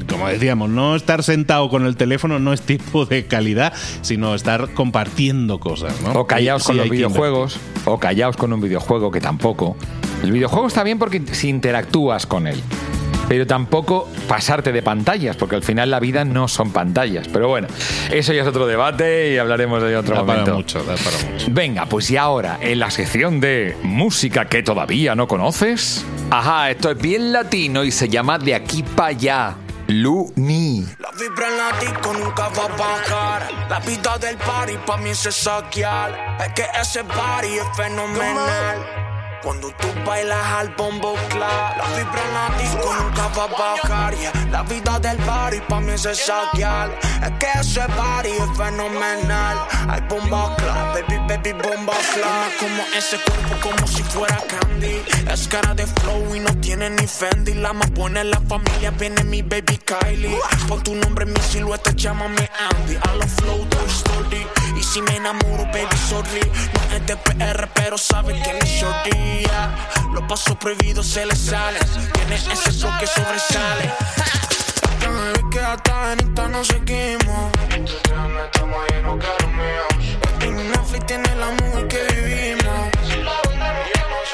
como 0.09 0.27
decíamos, 0.27 0.71
no 0.71 0.95
estar 0.95 1.21
sentado 1.21 1.69
con 1.69 1.85
el 1.85 1.95
teléfono 1.97 2.39
no 2.39 2.51
es 2.51 2.63
tiempo 2.63 3.05
de 3.05 3.27
calidad, 3.27 3.73
sino 4.01 4.33
estar 4.33 4.73
compartiendo 4.73 5.59
cosas, 5.59 6.01
¿no? 6.01 6.13
O 6.13 6.25
callaos 6.25 6.63
con 6.63 6.77
los 6.77 6.89
videojuegos, 6.89 7.59
o 7.85 7.99
callaos 7.99 8.37
con 8.37 8.53
un 8.53 8.61
videojuego 8.61 9.11
que 9.11 9.21
tampoco. 9.27 9.75
El 10.23 10.31
videojuego 10.31 10.67
está 10.67 10.83
bien 10.83 10.97
porque 10.97 11.21
si 11.33 11.49
interactúas 11.49 12.25
con 12.25 12.47
él. 12.47 12.63
pero 13.27 13.45
tampoco 13.45 14.07
pasarte 14.29 14.71
de 14.71 14.81
pantallas, 14.81 15.35
porque 15.35 15.57
al 15.57 15.63
final 15.63 15.91
la 15.91 15.99
vida 15.99 16.23
no 16.23 16.47
son 16.47 16.71
pantallas. 16.71 17.27
Pero 17.27 17.49
bueno, 17.49 17.67
eso 18.09 18.31
ya 18.31 18.43
es 18.43 18.47
otro 18.47 18.65
debate 18.67 19.33
y 19.33 19.37
hablaremos 19.37 19.83
de 19.83 19.97
otro 19.97 20.15
momento. 20.15 20.53
mucho, 20.55 20.81
da 20.83 20.95
para 20.95 21.17
mucho. 21.29 21.47
Venga, 21.51 21.85
pues 21.87 22.09
y 22.09 22.15
ahora, 22.15 22.57
en 22.61 22.79
la 22.79 22.89
sección 22.89 23.41
de 23.41 23.75
música 23.83 24.45
que 24.45 24.63
todavía 24.63 25.13
no 25.13 25.27
conoces. 25.27 26.05
Ajá, 26.29 26.71
esto 26.71 26.89
es 26.89 26.97
bien 26.97 27.33
latino 27.33 27.83
y 27.83 27.91
se 27.91 28.07
llama 28.07 28.39
De 28.39 28.55
aquí 28.55 28.81
para 28.81 29.09
allá. 29.09 29.55
Luni. 29.87 30.85
La 30.99 31.11
vibra 31.11 31.47
en 31.49 31.57
la 31.57 31.79
disco 31.79 32.13
nunca 32.13 32.49
va 32.49 32.63
a 32.63 32.77
bajar. 32.77 33.47
La 33.69 33.79
vida 33.81 34.17
del 34.19 34.37
party 34.37 34.73
pa' 34.85 34.97
mí 34.97 35.09
es 35.09 35.19
saquear. 35.19 36.37
Es 36.45 36.53
que 36.53 36.65
ese 36.79 37.03
party 37.03 37.47
es 37.47 37.77
fenomenal. 37.77 39.06
Cuando 39.43 39.69
tú 39.69 39.87
bailas 40.05 40.45
al 40.57 40.69
bombo 40.75 41.13
clap, 41.29 41.77
la 41.77 41.85
vibra 41.95 42.21
en 42.27 42.33
la 42.33 42.57
disco 42.57 42.93
nunca 42.93 43.27
va 43.27 43.43
a 43.43 43.47
bajar. 43.47 44.13
La 44.51 44.63
vida 44.63 44.99
del 44.99 45.17
party 45.17 45.59
pa' 45.61 45.79
mí 45.79 45.91
es 45.91 46.01
saquear. 46.01 46.89
Es 47.21 47.31
que 47.39 47.59
ese 47.59 47.81
party 47.95 48.29
es 48.29 48.57
fenomenal. 48.57 49.57
Hay 49.89 50.01
bomba 50.09 50.55
clap, 50.57 50.93
baby, 50.95 51.17
baby, 51.27 51.53
bomba 51.53 51.93
clap. 52.13 52.57
como 52.59 52.83
ese 52.95 53.17
cuerpo 53.17 53.69
como 53.69 53.87
si 53.87 54.03
fuera 54.03 54.37
candy. 54.47 55.03
Es 55.31 55.47
cara 55.47 55.73
de 55.73 55.85
flow 55.85 56.35
y 56.35 56.39
no 56.39 56.53
tiene 56.59 56.89
ni 56.89 57.07
Fendi. 57.07 57.53
La 57.53 57.73
más 57.73 57.91
buena 57.91 58.21
en 58.21 58.31
la 58.31 58.41
familia 58.41 58.91
viene 58.91 59.23
mi 59.23 59.41
baby 59.41 59.79
Kylie. 59.85 60.37
Pon 60.67 60.81
tu 60.83 60.95
nombre 60.95 61.25
mi 61.25 61.39
silueta, 61.41 61.91
llámame 61.91 62.49
Andy. 62.71 62.95
A 62.95 63.15
los 63.15 63.31
flow, 63.33 63.65
Toy 63.65 63.85
Story. 63.87 64.47
Y 64.75 64.83
si 64.83 65.01
me 65.01 65.15
enamoro, 65.15 65.65
baby, 65.65 65.97
sorry. 66.09 66.41
No 66.89 66.95
es 66.95 67.05
de 67.05 67.17
PR, 67.17 67.67
pero 67.73 67.97
sabe 67.97 68.33
que 68.41 68.57
es 68.57 68.69
shorty. 68.69 69.26
Los 70.13 70.23
pasos 70.23 70.55
prohibidos 70.57 71.05
se 71.05 71.25
le 71.25 71.35
salen. 71.35 71.81
Tiene 72.13 72.35
ese 72.35 72.71
flow 72.71 72.91
que 72.99 73.07
sobresale. 73.07 73.93
Baby, 74.99 75.49
que 75.49 75.59
hasta 75.59 76.13
en 76.13 76.19
esta 76.19 76.47
no 76.47 76.63
seguimos. 76.63 77.51
Estamos 77.69 78.77
ahí, 78.91 79.01
no 79.03 79.17
quiero 79.17 79.47
míos. 79.49 79.87
En 80.41 80.71
Netflix 80.71 81.05
tiene 81.05 81.35
la 81.35 81.47
mujer 81.51 81.87
que 81.87 82.03
vivimos. 82.13 82.89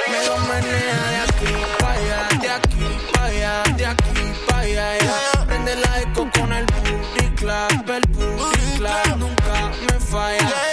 Me 0.09 0.27
lo 0.27 0.37
menea 0.39 1.01
de 1.11 1.19
aquí 1.27 1.53
para 1.79 1.93
allá, 1.93 2.27
de 2.41 2.49
aquí 2.49 2.85
para 3.13 3.25
allá, 3.25 3.63
de 3.75 3.85
aquí 3.85 4.33
para 4.47 4.59
allá. 4.61 5.45
Prende 5.47 5.75
la 5.75 6.01
eco 6.01 6.29
con 6.37 6.53
el 6.53 6.65
booty 6.65 7.29
clap, 7.35 7.89
el 7.89 8.03
booty 8.09 8.77
clap 8.77 9.17
nunca 9.17 9.71
me 9.87 9.99
falla. 9.99 10.72